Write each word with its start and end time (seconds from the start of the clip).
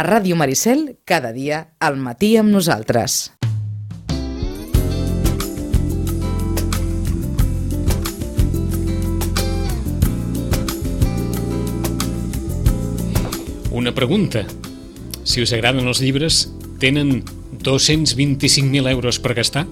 A 0.00 0.02
Ràdio 0.02 0.32
Maricel, 0.32 0.96
cada 1.04 1.28
dia, 1.28 1.76
al 1.76 1.98
matí 2.00 2.30
amb 2.40 2.48
nosaltres. 2.48 3.34
Una 13.68 13.92
pregunta. 13.92 14.46
Si 15.28 15.44
us 15.44 15.52
agraden 15.52 15.84
els 15.84 16.00
llibres, 16.00 16.46
tenen 16.80 17.20
225.000 17.60 18.88
euros 18.94 19.20
per 19.20 19.36
gastar? 19.36 19.66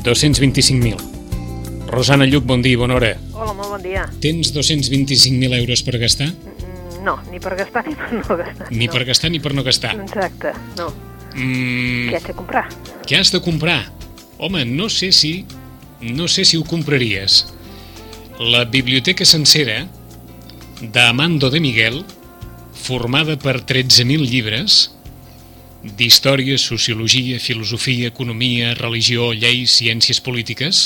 225.000. 0.00 0.96
Rosana 1.92 2.24
Lluc, 2.24 2.48
bon 2.48 2.64
dia 2.64 2.72
i 2.72 2.80
bona 2.80 2.96
hora. 2.96 3.12
Hola, 3.36 3.52
molt 3.52 3.68
bon 3.74 3.84
dia. 3.84 4.06
Tens 4.24 4.54
225.000 4.56 5.60
euros 5.60 5.84
per 5.84 6.00
gastar? 6.00 6.32
Mm, 6.32 6.51
No, 7.02 7.16
ni 7.30 7.40
per 7.42 7.56
gastar 7.58 7.84
ni 7.88 7.96
per 7.98 8.12
no 8.14 8.36
gastar. 8.38 8.68
Ni 8.70 8.86
no. 8.86 8.92
per 8.92 9.04
gastar 9.08 9.30
ni 9.32 9.40
per 9.42 9.54
no 9.56 9.64
gastar. 9.66 9.94
Exacte, 10.00 10.52
no. 10.78 10.90
Mm, 11.34 12.10
Què 12.10 12.18
haig 12.18 12.26
de 12.28 12.36
comprar? 12.36 12.66
què 13.08 13.18
has 13.18 13.32
de 13.32 13.40
comprar? 13.42 13.80
Home, 14.38 14.64
no 14.68 14.88
sé 14.92 15.12
si... 15.12 15.44
No 16.02 16.26
sé 16.26 16.42
si 16.44 16.58
ho 16.58 16.64
compraries. 16.66 17.44
La 18.42 18.64
biblioteca 18.66 19.24
sencera 19.24 19.84
d'Amando 20.82 21.46
de 21.50 21.60
Miguel, 21.62 22.00
formada 22.74 23.36
per 23.38 23.60
13.000 23.62 24.26
llibres 24.26 24.78
d'història, 25.82 26.56
sociologia, 26.58 27.38
filosofia, 27.38 28.08
economia, 28.10 28.72
religió, 28.74 29.30
lleis, 29.32 29.76
ciències 29.78 30.18
polítiques 30.22 30.82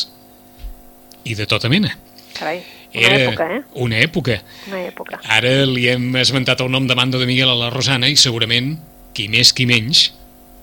i 1.24 1.34
de 1.34 1.46
tota 1.48 1.69
mena. 1.72 1.94
Carai, 2.36 2.60
una 2.92 3.08
Era 3.08 3.18
època, 3.24 3.48
eh? 3.56 3.62
una 3.74 3.98
època. 4.04 4.38
Una 4.68 4.82
època. 4.86 5.20
Ara 5.38 5.52
li 5.68 5.88
hem 5.92 6.14
esmentat 6.20 6.62
el 6.64 6.70
nom 6.72 6.86
d'Amando 6.88 7.20
de 7.20 7.28
Miguel 7.28 7.50
a 7.52 7.58
la 7.58 7.72
Rosana 7.72 8.08
i 8.12 8.16
segurament, 8.20 8.74
qui 9.16 9.28
més 9.32 9.52
qui 9.56 9.66
menys, 9.68 10.11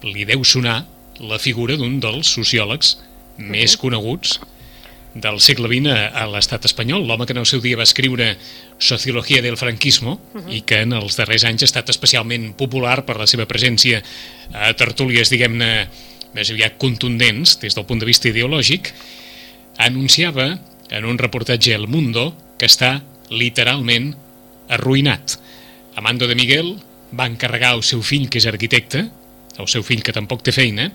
li 0.05 0.25
deu 0.29 0.43
sonar 0.45 0.83
la 1.21 1.39
figura 1.41 1.77
d'un 1.79 1.99
dels 2.03 2.29
sociòlegs 2.37 2.97
més 3.37 3.77
coneguts 3.79 4.39
del 5.13 5.37
segle 5.45 5.69
XX 5.69 5.93
a, 5.93 6.25
l'estat 6.29 6.65
espanyol, 6.65 7.05
l'home 7.05 7.27
que 7.29 7.35
en 7.35 7.41
el 7.43 7.49
seu 7.49 7.61
dia 7.61 7.77
va 7.77 7.85
escriure 7.85 8.33
Sociologia 8.81 9.43
del 9.45 9.57
franquismo 9.57 10.17
i 10.49 10.63
que 10.65 10.81
en 10.83 10.95
els 10.97 11.17
darrers 11.19 11.45
anys 11.45 11.63
ha 11.63 11.69
estat 11.69 11.91
especialment 11.93 12.49
popular 12.57 13.03
per 13.05 13.19
la 13.19 13.27
seva 13.29 13.45
presència 13.49 14.01
a 14.53 14.73
tertúlies, 14.73 15.29
diguem-ne, 15.29 15.69
més 16.33 16.49
aviat 16.49 16.79
contundents 16.81 17.59
des 17.61 17.77
del 17.77 17.85
punt 17.85 18.01
de 18.01 18.09
vista 18.09 18.27
ideològic, 18.31 18.89
anunciava 19.85 20.55
en 20.93 21.05
un 21.05 21.17
reportatge 21.17 21.73
El 21.73 21.89
Mundo 21.89 22.31
que 22.61 22.69
està 22.69 23.01
literalment 23.33 24.13
arruïnat. 24.69 25.39
Amando 25.97 26.29
de 26.29 26.37
Miguel 26.37 26.75
va 27.17 27.27
encarregar 27.27 27.73
al 27.73 27.83
seu 27.83 28.03
fill, 28.05 28.29
que 28.29 28.37
és 28.37 28.47
arquitecte, 28.47 29.07
el 29.57 29.69
seu 29.69 29.83
fill 29.85 30.05
que 30.05 30.13
tampoc 30.13 30.45
té 30.45 30.53
feina, 30.53 30.91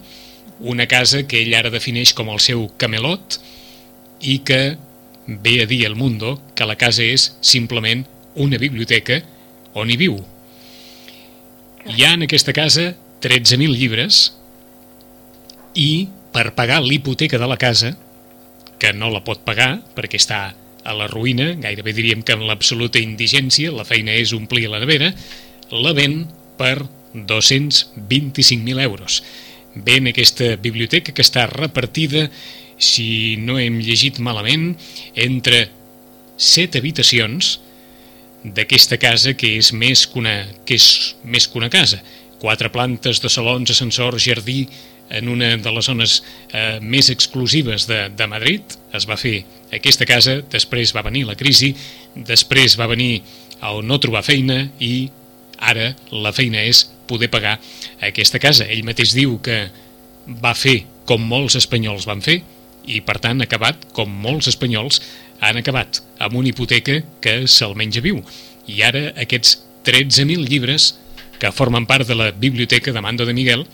una 0.61 0.87
casa 0.91 1.25
que 1.27 1.43
ell 1.43 1.55
ara 1.55 1.75
defineix 1.75 2.15
com 2.15 2.31
el 2.31 2.41
seu 2.43 2.67
camelot 2.79 3.39
i 4.23 4.39
que 4.47 4.79
ve 5.27 5.59
a 5.63 5.67
dir 5.67 5.85
al 5.87 5.99
Mundo 5.99 6.39
que 6.55 6.67
la 6.67 6.79
casa 6.79 7.05
és 7.05 7.33
simplement 7.43 8.07
una 8.39 8.59
biblioteca 8.59 9.21
on 9.75 9.91
hi 9.91 9.99
viu. 9.99 10.19
Hi 11.91 12.05
ha 12.05 12.15
en 12.15 12.27
aquesta 12.27 12.55
casa 12.55 12.93
13.000 13.23 13.75
llibres 13.75 14.23
i 15.75 16.09
per 16.33 16.53
pagar 16.55 16.83
l'hipoteca 16.85 17.39
de 17.39 17.47
la 17.51 17.59
casa, 17.59 17.97
que 18.79 18.93
no 18.95 19.11
la 19.11 19.25
pot 19.27 19.43
pagar 19.47 19.79
perquè 19.97 20.21
està 20.21 20.41
a 20.89 20.95
la 20.97 21.09
ruïna, 21.11 21.53
gairebé 21.61 21.93
diríem 21.93 22.23
que 22.25 22.37
en 22.37 22.47
l'absoluta 22.49 23.01
indigència, 23.03 23.73
la 23.75 23.85
feina 23.85 24.15
és 24.17 24.33
omplir 24.37 24.69
la 24.71 24.81
nevera, 24.81 25.13
la 25.75 25.93
ven 25.93 26.23
per 26.59 26.87
225.000 27.15 28.83
euros. 28.83 29.23
Ven 29.75 30.09
aquesta 30.09 30.57
biblioteca 30.57 31.13
que 31.13 31.25
està 31.25 31.47
repartida, 31.51 32.29
si 32.79 33.37
no 33.43 33.59
hem 33.59 33.81
llegit 33.83 34.21
malament, 34.23 34.71
entre 35.19 35.67
set 36.39 36.79
habitacions 36.79 37.59
d'aquesta 38.45 38.97
casa 39.03 39.35
que 39.35 39.57
és 39.59 39.73
més 39.75 40.07
que 40.07 40.21
una, 40.23 40.37
que 40.65 40.79
és 40.79 41.17
més 41.25 41.49
que 41.49 41.59
una 41.59 41.71
casa. 41.71 42.01
Quatre 42.39 42.71
plantes 42.71 43.19
de 43.21 43.31
salons, 43.33 43.71
ascensor, 43.75 44.17
jardí, 44.23 44.69
en 45.11 45.29
una 45.29 45.57
de 45.57 45.73
les 45.73 45.87
zones 45.89 46.19
eh, 46.53 46.79
més 46.81 47.11
exclusives 47.11 47.87
de, 47.89 48.09
de 48.15 48.27
Madrid. 48.31 48.77
Es 48.95 49.09
va 49.09 49.19
fer 49.21 49.43
aquesta 49.75 50.07
casa, 50.09 50.39
després 50.51 50.95
va 50.97 51.05
venir 51.07 51.27
la 51.29 51.37
crisi, 51.39 51.75
després 52.15 52.79
va 52.81 52.91
venir 52.91 53.23
el 53.69 53.83
no 53.87 53.99
trobar 53.99 54.23
feina 54.27 54.61
i 54.79 55.09
ara 55.59 55.91
la 56.15 56.33
feina 56.33 56.63
és 56.63 56.85
poder 57.09 57.31
pagar 57.33 57.57
aquesta 58.05 58.41
casa. 58.43 58.69
Ell 58.69 58.87
mateix 58.87 59.15
diu 59.17 59.39
que 59.43 59.67
va 60.29 60.55
fer 60.55 60.83
com 61.09 61.25
molts 61.25 61.57
espanyols 61.59 62.07
van 62.07 62.21
fer 62.23 62.43
i 62.89 63.01
per 63.05 63.19
tant 63.21 63.41
ha 63.41 63.49
acabat 63.49 63.89
com 63.97 64.13
molts 64.25 64.49
espanyols 64.53 65.01
han 65.45 65.59
acabat 65.61 66.03
amb 66.25 66.37
una 66.41 66.51
hipoteca 66.51 67.01
que 67.25 67.41
se'l 67.49 67.77
menja 67.79 68.03
viu. 68.05 68.21
I 68.69 68.83
ara 68.85 69.09
aquests 69.17 69.57
13.000 69.89 70.49
llibres 70.49 70.93
que 71.39 71.53
formen 71.55 71.87
part 71.87 72.09
de 72.09 72.17
la 72.19 72.31
biblioteca 72.33 72.93
de 72.93 73.01
Mando 73.01 73.25
de 73.25 73.35
Miguel 73.35 73.65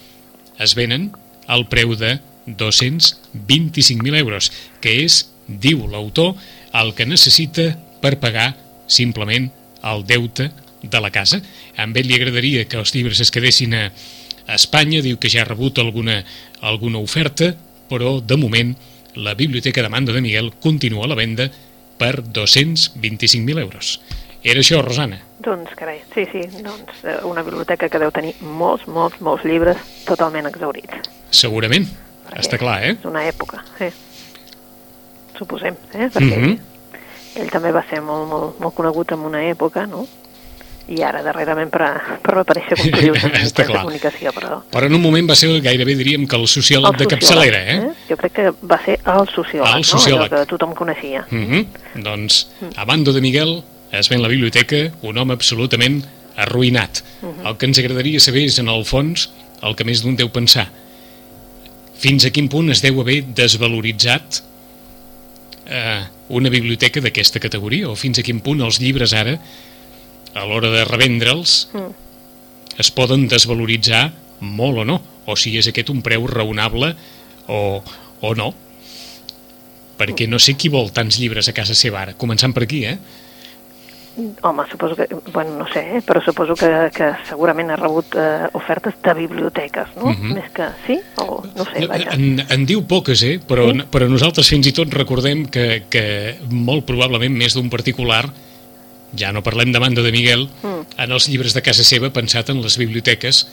es 0.62 0.74
venen 0.78 1.10
al 1.46 1.66
preu 1.68 1.94
de 1.96 2.18
225.000 2.46 4.18
euros, 4.18 4.50
que 4.80 5.00
és, 5.04 5.24
diu 5.48 5.86
l'autor, 5.88 6.34
el 6.74 6.92
que 6.96 7.06
necessita 7.06 7.74
per 8.02 8.18
pagar 8.20 8.54
simplement 8.86 9.50
el 9.84 10.04
deute 10.06 10.50
de 10.82 11.00
la 11.00 11.10
casa. 11.10 11.40
A 11.76 11.86
ell 11.86 12.08
li 12.08 12.16
agradaria 12.16 12.66
que 12.68 12.80
els 12.80 12.94
llibres 12.94 13.20
es 13.20 13.32
quedessin 13.32 13.74
a 13.74 13.84
Espanya, 14.54 15.00
diu 15.00 15.16
que 15.16 15.30
ja 15.32 15.42
ha 15.42 15.48
rebut 15.48 15.80
alguna, 15.80 16.18
alguna 16.60 17.00
oferta, 17.00 17.54
però 17.88 18.18
de 18.20 18.36
moment 18.36 18.74
la 19.14 19.34
biblioteca 19.34 19.82
de 19.82 19.88
Mando 19.88 20.12
de 20.12 20.20
Miguel 20.20 20.52
continua 20.60 21.08
la 21.08 21.14
venda 21.14 21.48
per 21.96 22.20
225.000 22.22 23.60
euros. 23.60 24.00
Era 24.44 24.60
això, 24.60 24.82
Rosana? 24.84 25.22
Doncs, 25.40 25.72
carai, 25.78 26.02
sí, 26.12 26.26
sí, 26.28 26.42
doncs 26.60 27.04
eh, 27.04 27.16
una 27.24 27.42
biblioteca 27.46 27.88
que 27.88 28.00
deu 28.02 28.12
tenir 28.12 28.34
molts, 28.44 28.84
molts, 28.84 29.16
molts 29.24 29.46
llibres 29.48 29.80
totalment 30.04 30.50
exaurits. 30.50 31.08
Segurament, 31.34 31.86
Perquè 32.24 32.40
està 32.40 32.58
clar, 32.58 32.78
eh? 32.86 32.94
És 32.98 33.04
una 33.08 33.24
època, 33.28 33.60
sí. 33.78 33.90
Suposem, 35.38 35.76
eh? 35.92 36.08
Perquè 36.14 36.36
Mhm. 36.38 36.58
ell 37.42 37.50
també 37.50 37.72
va 37.74 37.84
ser 37.90 38.00
molt, 38.00 38.28
molt, 38.30 38.60
molt 38.60 38.74
conegut 38.74 39.12
en 39.12 39.20
una 39.26 39.42
època, 39.50 39.86
no? 39.86 40.06
I 40.86 41.00
ara, 41.02 41.22
darrerament, 41.24 41.70
per, 41.72 42.18
per 42.22 42.34
aparèixer, 42.42 42.76
com 42.76 42.90
tu 42.92 43.00
dius, 43.00 43.22
en 43.24 43.32
de 43.56 43.64
comunicació, 43.64 44.32
però... 44.36 44.58
Però 44.70 44.86
en 44.86 44.94
un 44.94 45.00
moment 45.00 45.30
va 45.30 45.34
ser 45.34 45.48
gairebé 45.64 45.94
diríem 45.96 46.26
que 46.28 46.36
el 46.36 46.44
sociòleg 46.46 46.92
El 46.92 46.98
de 47.00 47.06
capçalera, 47.06 47.62
eh? 47.72 47.92
Jo 48.08 48.18
crec 48.20 48.32
que 48.36 48.50
va 48.62 48.78
ser 48.84 48.98
el 49.00 49.28
sociòleg, 49.32 49.78
El 49.78 49.80
no? 49.80 49.90
sociòleg. 49.94 50.28
Allò 50.32 50.42
que 50.44 50.50
tothom 50.52 50.74
coneixia. 50.74 51.24
Mm 51.30 51.46
-hmm. 51.48 52.02
Doncs, 52.04 52.48
a 52.76 52.84
bando 52.84 53.12
de 53.12 53.20
Miguel, 53.20 53.62
es 53.90 54.08
ven 54.08 54.20
la 54.22 54.28
biblioteca 54.28 54.92
un 55.02 55.16
home 55.18 55.32
absolutament 55.32 56.04
arruïnat. 56.36 57.02
El 57.44 57.56
que 57.56 57.66
ens 57.66 57.78
agradaria 57.78 58.20
saber 58.20 58.44
és, 58.44 58.58
en 58.58 58.68
el 58.68 58.84
fons, 58.84 59.30
el 59.62 59.74
que 59.74 59.84
més 59.84 60.02
d'un 60.02 60.16
deu 60.16 60.28
pensar. 60.28 60.68
Fins 62.04 62.26
a 62.28 62.32
quin 62.34 62.50
punt 62.52 62.68
es 62.74 62.82
deu 62.84 62.98
haver 63.00 63.22
desvaloritzat 63.32 64.42
eh, 65.64 66.02
una 66.28 66.50
biblioteca 66.52 67.00
d'aquesta 67.00 67.40
categoria, 67.40 67.88
o 67.88 67.96
fins 67.96 68.20
a 68.20 68.24
quin 68.26 68.42
punt 68.44 68.60
els 68.64 68.80
llibres 68.82 69.14
ara, 69.16 69.38
a 70.34 70.44
l'hora 70.44 70.68
de 70.74 70.84
revendre'ls, 70.84 71.68
Mm. 71.72 71.92
es 72.82 72.90
poden 72.90 73.28
desvaloritzar 73.30 74.08
molt 74.40 74.82
o 74.82 74.84
no, 74.84 75.00
o 75.24 75.36
si 75.38 75.54
és 75.56 75.68
aquest 75.70 75.88
un 75.94 76.02
preu 76.02 76.26
raonable 76.26 76.92
o, 77.48 77.82
o 78.20 78.34
no. 78.34 78.52
Perquè 79.96 80.26
no 80.28 80.40
sé 80.42 80.56
qui 80.58 80.68
vol 80.68 80.90
tants 80.92 81.20
llibres 81.22 81.48
a 81.48 81.54
casa 81.54 81.74
seva 81.78 82.02
ara, 82.02 82.16
començant 82.18 82.52
per 82.52 82.64
aquí, 82.66 82.84
eh? 82.84 82.98
Home, 84.42 84.62
suposo 84.70 84.94
que, 84.94 85.08
bueno, 85.32 85.56
no 85.58 85.66
sé, 85.72 85.80
eh? 85.96 86.02
però 86.06 86.20
suposo 86.22 86.54
que, 86.54 86.68
que 86.94 87.08
segurament 87.26 87.72
ha 87.74 87.76
rebut 87.80 88.14
eh, 88.14 88.46
ofertes 88.54 88.94
de 89.02 89.14
biblioteques, 89.18 89.88
no? 89.96 90.12
Mhm. 90.12 90.34
Més 90.36 90.50
que, 90.54 90.68
sí? 90.86 91.00
O 91.18 91.42
no 91.56 91.64
sé, 91.66 91.86
vaja. 91.90 92.14
En, 92.14 92.38
en 92.48 92.66
diu 92.66 92.84
poques, 92.86 93.22
eh? 93.26 93.40
Però, 93.42 93.66
Sí? 93.72 93.82
però 93.90 94.06
nosaltres 94.08 94.48
fins 94.48 94.68
i 94.70 94.72
tot 94.76 94.92
recordem 94.94 95.46
que, 95.50 95.84
que 95.90 96.04
molt 96.50 96.86
probablement 96.86 97.34
més 97.34 97.54
d'un 97.58 97.68
particular, 97.70 98.28
ja 99.18 99.32
no 99.34 99.42
parlem 99.42 99.72
de 99.74 99.78
banda 99.82 100.02
de 100.02 100.12
Miguel, 100.14 100.48
Mm. 100.62 100.86
en 100.96 101.12
els 101.12 101.28
llibres 101.28 101.54
de 101.54 101.62
casa 101.62 101.82
seva 101.84 102.10
pensat 102.10 102.50
en 102.50 102.62
les 102.62 102.78
biblioteques 102.78 103.46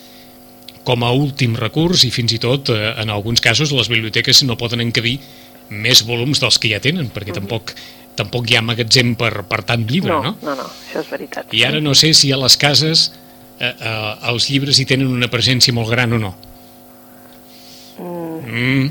com 0.83 1.03
a 1.05 1.11
últim 1.13 1.53
recurs 1.55 2.03
i 2.05 2.11
fins 2.11 2.33
i 2.33 2.39
tot, 2.41 2.69
eh, 2.69 2.93
en 3.01 3.09
alguns 3.09 3.41
casos, 3.41 3.71
les 3.71 3.89
biblioteques 3.89 4.43
no 4.43 4.57
poden 4.57 4.81
encabir 4.81 5.19
més 5.71 6.03
volums 6.07 6.41
dels 6.43 6.59
que 6.61 6.71
ja 6.71 6.81
tenen, 6.83 7.09
perquè 7.13 7.33
tampoc, 7.35 7.73
tampoc 8.19 8.49
hi 8.51 8.59
ha 8.59 8.63
magatzem 8.65 9.15
per, 9.19 9.31
per 9.49 9.63
tant 9.67 9.87
llibre, 9.87 10.11
no, 10.11 10.21
no? 10.21 10.35
no, 10.43 10.55
no, 10.59 10.69
això 10.85 11.01
és 11.01 11.11
veritat. 11.11 11.51
I 11.55 11.65
ara 11.67 11.81
no 11.83 11.95
sé 11.97 12.13
si 12.17 12.31
a 12.35 12.39
les 12.41 12.57
cases 12.59 13.07
eh, 13.59 13.71
eh, 13.71 14.31
els 14.31 14.49
llibres 14.51 14.81
hi 14.81 14.87
tenen 14.89 15.11
una 15.11 15.31
presència 15.31 15.75
molt 15.75 15.91
gran 15.93 16.17
o 16.17 16.21
no. 16.21 16.35
Mm, 18.01 18.31
Mm, 18.51 18.89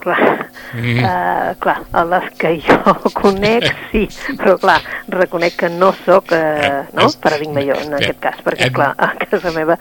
clar, 0.00 0.48
Mm. 0.74 0.98
uh, 1.04 1.54
clar, 1.58 1.82
a 1.92 2.04
les 2.04 2.30
que 2.38 2.50
jo 2.64 2.94
conec, 3.20 3.66
sí, 3.92 4.08
però 4.38 4.56
clar, 4.58 4.80
reconec 5.12 5.56
que 5.60 5.68
no 5.68 5.92
sóc, 6.04 6.32
uh, 6.32 6.82
no, 6.96 7.08
paradigma 7.22 7.62
jo, 7.62 7.76
en 7.78 7.94
aquest 7.98 8.18
cas, 8.22 8.40
perquè 8.44 8.70
clar, 8.74 8.94
a 8.98 9.12
casa 9.20 9.52
meva. 9.54 9.76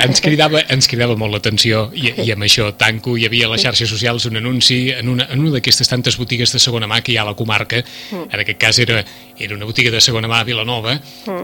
Ens 0.00 0.20
cridava, 0.24 0.62
ens 0.72 0.88
cridava 0.88 1.16
molt 1.20 1.34
l'atenció 1.34 1.84
i, 1.92 2.12
i 2.24 2.32
amb 2.32 2.46
això 2.46 2.70
tanco, 2.78 3.16
hi 3.18 3.26
havia 3.28 3.48
a 3.48 3.52
les 3.52 3.64
xarxes 3.64 3.90
socials 3.92 4.26
un 4.30 4.40
anunci 4.40 4.78
en 4.94 5.10
una, 5.12 5.26
en 5.30 5.44
una 5.44 5.52
d'aquestes 5.56 5.90
tantes 5.90 6.16
botigues 6.20 6.54
de 6.54 6.62
segona 6.62 6.88
mà 6.88 7.02
que 7.04 7.12
hi 7.12 7.18
ha 7.20 7.26
a 7.26 7.30
la 7.30 7.36
comarca, 7.38 7.82
en 8.12 8.40
aquest 8.40 8.58
cas 8.60 8.80
era, 8.82 9.02
era 9.38 9.56
una 9.56 9.68
botiga 9.68 9.92
de 9.92 10.00
segona 10.00 10.30
mà 10.30 10.40
a 10.40 10.48
Vilanova, 10.48 10.96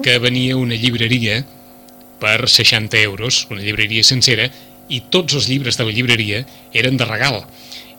que 0.03 0.19
venia 0.23 0.57
una 0.57 0.79
llibreria 0.79 1.43
per 2.19 2.49
60 2.49 2.99
euros, 3.05 3.47
una 3.51 3.63
llibreria 3.63 4.03
sencera, 4.05 4.49
i 4.89 5.03
tots 5.13 5.37
els 5.37 5.49
llibres 5.49 5.77
de 5.77 5.85
la 5.85 5.93
llibreria 5.93 6.45
eren 6.73 6.97
de 6.97 7.07
regal. 7.07 7.43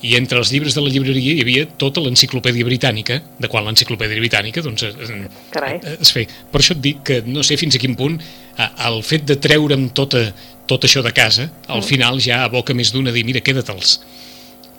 I 0.06 0.14
entre 0.16 0.40
els 0.40 0.52
llibres 0.54 0.76
de 0.78 0.84
la 0.84 0.92
llibreria 0.94 1.34
hi 1.36 1.42
havia 1.44 1.66
tota 1.82 2.00
l'enciclopèdia 2.04 2.68
britànica, 2.68 3.20
de 3.40 3.50
quan 3.52 3.66
l'enciclopèdia 3.68 4.22
britànica 4.22 4.64
doncs, 4.64 4.86
es, 4.88 5.12
Carai. 5.52 5.82
es 6.00 6.14
feia. 6.16 6.30
Per 6.52 6.62
això 6.62 6.78
et 6.78 6.84
dic 6.86 7.02
que 7.10 7.20
no 7.28 7.44
sé 7.44 7.58
fins 7.60 7.76
a 7.76 7.82
quin 7.84 7.98
punt 8.00 8.16
eh, 8.20 8.70
el 8.88 9.02
fet 9.04 9.28
de 9.28 9.36
treure'm 9.44 9.90
tota, 9.98 10.30
tot 10.70 10.88
això 10.88 11.04
de 11.04 11.12
casa, 11.12 11.50
al 11.68 11.84
final 11.84 12.22
ja 12.24 12.46
aboca 12.46 12.76
més 12.78 12.94
d'una 12.96 13.12
a 13.12 13.16
dir, 13.16 13.26
mira, 13.28 13.44
queda-te'ls 13.44 14.00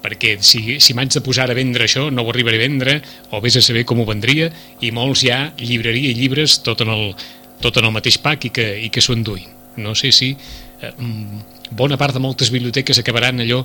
perquè 0.00 0.38
si, 0.40 0.78
si 0.80 0.94
m'haig 0.96 1.12
de 1.12 1.20
posar 1.24 1.50
a 1.50 1.56
vendre 1.56 1.84
això 1.84 2.06
no 2.08 2.24
ho 2.24 2.30
arribaré 2.32 2.56
a 2.56 2.62
vendre, 2.64 2.94
o 3.36 3.40
vés 3.44 3.58
a 3.60 3.62
saber 3.64 3.84
com 3.84 4.00
ho 4.00 4.06
vendria, 4.08 4.48
i 4.80 4.88
molts 4.96 5.26
ja 5.26 5.50
llibreria 5.60 6.14
i 6.14 6.16
llibres 6.16 6.60
tot 6.64 6.80
en 6.84 6.92
el, 6.94 7.04
tot 7.60 7.76
en 7.76 7.88
el 7.88 7.94
mateix 7.94 8.16
pack 8.22 8.48
i 8.48 8.52
que, 8.56 8.66
i 8.86 8.88
que 8.88 9.04
s'ho 9.04 9.12
enduïn. 9.16 9.52
No 9.80 9.94
sé 9.94 10.10
si 10.12 10.32
eh, 10.32 10.90
mm, 10.96 11.70
bona 11.76 12.00
part 12.00 12.16
de 12.16 12.22
moltes 12.22 12.50
biblioteques 12.52 12.98
acabaran 12.98 13.44
allò 13.44 13.60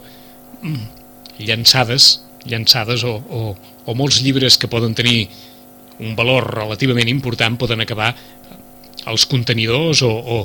mm, 0.62 1.05
llançades, 1.40 2.24
llançades 2.46 3.04
o, 3.04 3.16
o, 3.18 3.42
o 3.86 3.96
molts 3.96 4.22
llibres 4.22 4.58
que 4.58 4.70
poden 4.72 4.94
tenir 4.96 5.30
un 6.00 6.16
valor 6.16 6.48
relativament 6.54 7.08
important 7.10 7.58
poden 7.58 7.82
acabar 7.82 8.14
als 9.06 9.26
contenidors 9.30 10.02
o, 10.04 10.12
o, 10.12 10.38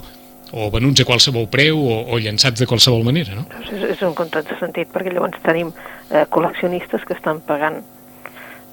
o 0.52 0.68
venuts 0.70 1.02
a 1.02 1.06
qualsevol 1.08 1.48
preu 1.50 1.80
o, 1.80 1.96
o 2.14 2.18
llançats 2.18 2.60
de 2.60 2.68
qualsevol 2.68 3.04
manera, 3.06 3.34
no? 3.34 3.46
Doncs 3.50 3.72
és, 3.72 3.86
és 3.96 4.04
un 4.06 4.14
contrast 4.18 4.50
de 4.50 4.58
sentit, 4.60 4.90
perquè 4.92 5.12
llavors 5.14 5.40
tenim 5.46 5.72
eh, 5.72 6.26
col·leccionistes 6.30 7.06
que 7.06 7.16
estan 7.16 7.42
pagant 7.46 7.80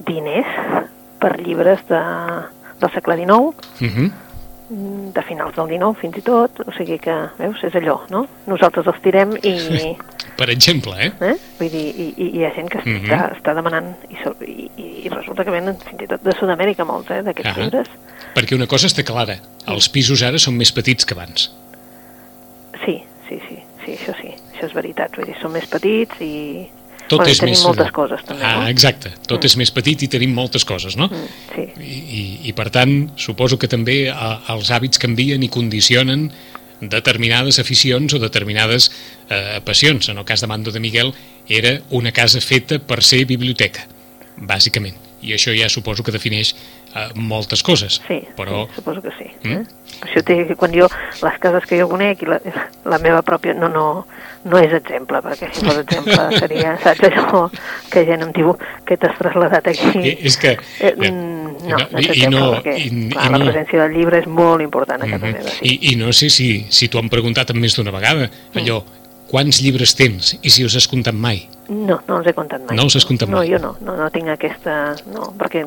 diners 0.05 0.85
per 1.21 1.33
llibres 1.41 1.81
de, 1.89 2.03
del 2.81 2.93
segle 2.93 3.17
XIX, 3.23 3.67
Uh 3.81 3.87
-huh. 3.87 4.11
de 5.13 5.21
finals 5.21 5.55
del 5.55 5.67
XIX 5.67 5.97
fins 6.01 6.17
i 6.17 6.21
tot, 6.21 6.59
o 6.59 6.71
sigui 6.71 6.99
que, 6.99 7.15
veus, 7.37 7.63
és 7.63 7.73
allò, 7.73 8.01
no? 8.09 8.27
Nosaltres 8.47 8.87
els 8.87 9.01
tirem 9.01 9.37
i... 9.41 9.95
Per 10.37 10.49
exemple, 10.53 10.93
eh? 11.01 11.11
Eh? 11.25 11.35
Vull 11.57 11.71
dir, 11.73 11.85
i, 11.97 12.07
i 12.21 12.27
hi 12.37 12.43
ha 12.45 12.51
gent 12.55 12.69
que 12.69 12.77
Mhm. 12.83 13.07
està, 13.07 13.19
està 13.39 13.55
demanant, 13.57 13.87
i, 14.11 14.17
i, 14.77 14.87
i 15.05 15.09
resulta 15.09 15.43
que 15.43 15.51
venen 15.51 15.77
fins 15.81 16.03
i 16.05 16.07
tot 16.07 16.21
de 16.23 16.35
Sud-amèrica 16.37 16.85
molts, 16.85 17.09
eh, 17.09 17.23
d'aquests 17.25 17.51
Ahà. 17.55 17.63
llibres. 17.63 17.87
Perquè 18.35 18.53
una 18.55 18.67
cosa 18.69 18.85
està 18.87 19.03
clara, 19.03 19.39
els 19.67 19.89
pisos 19.89 20.21
ara 20.21 20.37
són 20.37 20.53
més 20.59 20.71
petits 20.71 21.05
que 21.05 21.15
abans. 21.17 21.49
Sí, 22.85 22.99
sí, 23.27 23.39
sí, 23.49 23.57
sí, 23.85 23.91
això 23.97 24.13
sí, 24.21 24.29
això 24.53 24.67
és 24.69 24.73
veritat, 24.77 25.15
vull 25.17 25.25
dir, 25.25 25.37
són 25.41 25.51
més 25.57 25.65
petits 25.65 26.21
i... 26.21 26.67
Tot 27.07 27.21
bueno, 27.21 27.31
és 27.31 27.39
tenim 27.39 27.53
més... 27.55 27.63
moltes 27.63 27.89
coses, 27.95 28.23
també, 28.27 28.43
ah, 28.43 28.57
no? 28.59 28.67
exacte, 28.67 29.13
tot 29.31 29.45
és 29.47 29.53
més 29.55 29.71
petit 29.71 30.01
i 30.03 30.09
tenim 30.11 30.33
moltes 30.35 30.65
coses, 30.67 30.97
no? 30.99 31.07
Mm, 31.07 31.29
sí, 31.55 31.63
I, 31.79 31.99
i, 32.19 32.23
I 32.49 32.53
per 32.53 32.67
tant, 32.69 33.09
suposo 33.15 33.55
que 33.57 33.69
també 33.71 34.09
a, 34.11 34.41
els 34.53 34.69
hàbits 34.75 34.99
canvien 34.99 35.41
i 35.41 35.47
condicionen 35.47 36.27
determinades 36.81 37.59
aficions 37.59 38.13
o 38.13 38.19
determinades 38.19 38.91
eh, 39.29 39.59
passions. 39.65 40.09
En 40.09 40.17
el 40.17 40.25
cas 40.25 40.41
de 40.41 40.47
Mando 40.47 40.71
de 40.71 40.79
Miguel 40.79 41.13
era 41.47 41.79
una 41.89 42.11
casa 42.11 42.41
feta 42.41 42.79
per 42.79 43.03
ser 43.03 43.25
biblioteca, 43.25 43.87
bàsicament. 44.37 44.97
I 45.25 45.33
això 45.33 45.53
ja 45.57 45.65
suposo 45.69 46.03
que 46.05 46.13
defineix 46.13 46.53
eh, 46.93 47.09
moltes 47.15 47.63
coses. 47.63 48.01
sí, 48.07 48.21
però 48.37 48.67
sí, 48.67 48.75
suposo 48.75 49.01
que 49.01 49.11
sí. 49.17 49.29
Mm. 49.43 49.53
Eh? 49.53 49.63
Per 49.97 50.09
això 50.09 50.21
té 50.21 50.35
que 50.45 50.55
quan 50.55 50.73
jo, 50.75 50.87
les 51.23 51.39
cases 51.41 51.65
que 51.65 51.79
jo 51.79 51.87
conec 51.89 52.21
i 52.21 52.29
la, 52.29 52.37
la 52.85 52.99
meva 53.01 53.23
pròpia, 53.25 53.55
no, 53.57 53.69
no, 53.73 54.05
no 54.45 54.59
és 54.61 54.73
exemple, 54.77 55.21
perquè 55.25 55.49
si 55.53 55.65
fos 55.65 55.79
exemple 55.81 56.19
seria, 56.41 56.75
saps, 56.83 57.01
allò 57.09 57.47
que 57.89 58.05
gent 58.05 58.27
em 58.27 58.33
diu 58.35 58.53
que 58.85 58.97
t'has 58.99 59.17
traslladat 59.17 59.71
aquí. 59.73 60.03
Eh, 60.03 60.17
és 60.29 60.37
que... 60.37 60.53
Eh, 60.79 60.93
bé, 60.93 61.09
mm, 61.09 61.36
no, 61.63 61.77
no 61.77 61.99
i- 61.99 62.23
i 62.23 62.27
no- 62.27 62.53
perquè 62.55 62.75
i- 62.77 63.09
clar, 63.09 63.25
i 63.27 63.31
la 63.31 63.37
no- 63.37 63.45
presència 63.45 63.81
del 63.83 63.93
llibre 63.97 64.19
és 64.19 64.27
molt 64.27 64.61
important 64.61 65.01
a 65.01 65.05
casa 65.07 65.25
Mhm. 65.25 65.33
meva. 65.33 65.49
Sí. 65.49 65.65
I, 65.81 65.93
I 65.93 65.95
no 65.95 66.11
sé 66.13 66.29
si, 66.29 66.65
si 66.69 66.87
t'ho 66.87 66.99
han 66.99 67.09
preguntat 67.09 67.53
més 67.53 67.75
d'una 67.75 67.91
vegada, 67.91 68.29
allò, 68.55 68.83
quants 69.29 69.61
llibres 69.61 69.93
tens 69.95 70.37
i 70.41 70.49
si 70.49 70.63
els 70.63 70.75
has 70.75 70.87
comptat 70.87 71.13
mai? 71.13 71.47
No, 71.69 71.99
no 72.07 72.17
els 72.19 72.27
he 72.27 72.33
comptat 72.33 72.61
mai. 72.65 72.75
No 72.77 72.83
els 72.83 72.95
has 72.95 73.05
comptat 73.05 73.27
no, 73.27 73.37
mai? 73.37 73.49
No, 73.49 73.57
jo 73.57 73.61
no, 73.65 73.77
no, 73.81 73.97
no 73.97 74.09
tinc 74.09 74.29
aquesta... 74.29 74.95
No, 75.11 75.33
perquè 75.37 75.65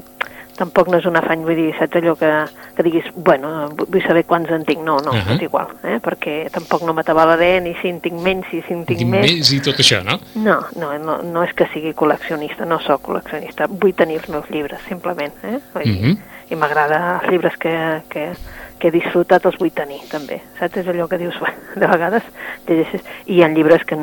tampoc 0.60 0.90
no 0.92 0.98
és 1.00 1.06
un 1.08 1.16
afany, 1.16 1.42
vull 1.46 1.56
dir, 1.56 1.70
saps 1.78 1.96
allò 1.98 2.12
que, 2.20 2.28
que 2.76 2.84
diguis, 2.86 3.08
bueno, 3.16 3.70
vu- 3.72 3.86
vull 3.88 4.02
saber 4.04 4.22
quants 4.28 4.50
en 4.52 4.64
tinc. 4.68 4.84
No, 4.84 4.98
no, 5.04 5.14
Ahà. 5.16 5.34
és 5.38 5.42
igual, 5.48 5.72
eh? 5.88 5.96
perquè 6.04 6.36
tampoc 6.52 6.84
no 6.86 6.92
m'atabalaré 6.96 7.60
ni 7.64 7.72
si 7.80 7.88
en 7.88 8.00
tinc 8.04 8.20
menys, 8.20 8.46
ni 8.52 8.60
si 8.66 8.72
en 8.76 8.84
tinc 8.84 9.00
Tinc 9.00 9.10
més. 9.10 9.26
més 9.32 9.52
i 9.56 9.60
tot 9.64 9.80
això, 9.80 10.02
no? 10.04 10.18
No, 10.36 10.58
no, 10.76 10.92
no, 10.98 11.18
no 11.24 11.42
és 11.48 11.52
que 11.56 11.66
sigui 11.72 11.94
col·leccionista, 11.96 12.66
no 12.68 12.78
sóc 12.84 13.02
col·leccionista, 13.08 13.66
vull 13.68 13.94
tenir 13.96 14.20
els 14.20 14.28
meus 14.28 14.48
llibres, 14.50 14.80
simplement, 14.88 15.32
eh? 15.42 15.58
Vull 15.74 15.84
dir, 15.84 16.00
Mhm. 16.02 16.18
I 16.50 16.56
m'agrada 16.58 17.20
els 17.22 17.30
llibres 17.30 17.56
que, 17.62 17.72
que, 18.10 18.32
que 18.81 18.88
he 18.88 18.94
disfrutat, 18.94 19.44
els 19.47 19.59
vull 19.61 19.73
tenir, 19.77 20.00
també. 20.11 20.41
Saps? 20.59 20.81
És 20.81 20.88
allò 20.91 21.06
que 21.11 21.21
dius, 21.21 21.37
de 21.77 21.87
vegades 21.87 22.27
llegeixes... 22.67 23.05
I 23.27 23.38
hi 23.38 23.43
ha 23.44 23.49
llibres 23.53 23.85
que, 23.87 23.97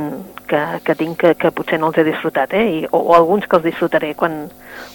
que, 0.47 0.61
que 0.85 0.95
tinc 0.99 1.19
que, 1.21 1.33
que 1.39 1.51
potser 1.55 1.79
no 1.81 1.91
els 1.91 1.99
he 1.99 2.05
disfrutat, 2.07 2.53
eh? 2.57 2.63
I, 2.77 2.79
o, 2.91 3.01
o 3.01 3.15
alguns 3.17 3.47
que 3.47 3.57
els 3.59 3.67
disfrutaré 3.67 4.13
quan, 4.19 4.45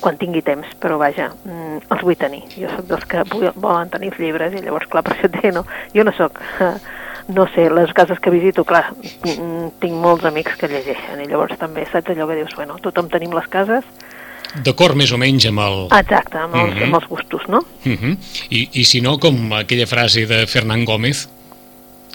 quan 0.00 0.18
tingui 0.20 0.44
temps, 0.46 0.70
però 0.82 0.98
vaja, 1.02 1.28
mm, 1.44 1.82
els 1.92 2.06
vull 2.06 2.18
tenir. 2.18 2.42
Jo 2.54 2.70
sóc 2.72 2.88
dels 2.90 3.06
que 3.10 3.24
volen 3.34 3.92
tenir 3.92 4.12
els 4.12 4.20
llibres 4.22 4.56
i 4.56 4.64
llavors, 4.64 4.88
clar, 4.92 5.04
per 5.06 5.16
això 5.16 5.30
et 5.30 5.54
no, 5.54 5.66
jo 5.94 6.08
no 6.08 6.16
sóc... 6.18 6.42
No 7.28 7.44
sé, 7.54 7.68
les 7.70 7.92
cases 7.94 8.18
que 8.18 8.32
visito, 8.34 8.64
clar, 8.66 8.88
mm, 8.98 9.68
tinc 9.78 9.94
molts 9.94 10.24
amics 10.26 10.56
que 10.58 10.66
llegeixen 10.66 11.20
i 11.22 11.28
llavors 11.30 11.54
també 11.60 11.84
saps 11.86 12.10
allò 12.10 12.26
que 12.26 12.40
dius, 12.40 12.56
bueno, 12.58 12.80
tothom 12.82 13.06
tenim 13.12 13.30
les 13.36 13.46
cases, 13.46 13.86
D'acord 14.64 14.94
més 14.94 15.12
o 15.12 15.18
menys 15.18 15.46
amb 15.48 15.60
el... 15.64 15.86
exacte, 15.98 16.36
amb 16.38 16.54
els, 16.54 16.74
Mhm. 16.74 16.82
amb 16.84 16.94
els 17.00 17.06
gustos, 17.08 17.42
no? 17.48 17.58
Uh 17.86 17.92
-huh. 17.96 18.16
I, 18.50 18.68
I 18.72 18.84
si 18.84 19.00
no, 19.00 19.18
com 19.18 19.52
aquella 19.52 19.86
frase 19.86 20.26
de 20.26 20.46
Fernán 20.46 20.84
Gómez, 20.84 21.28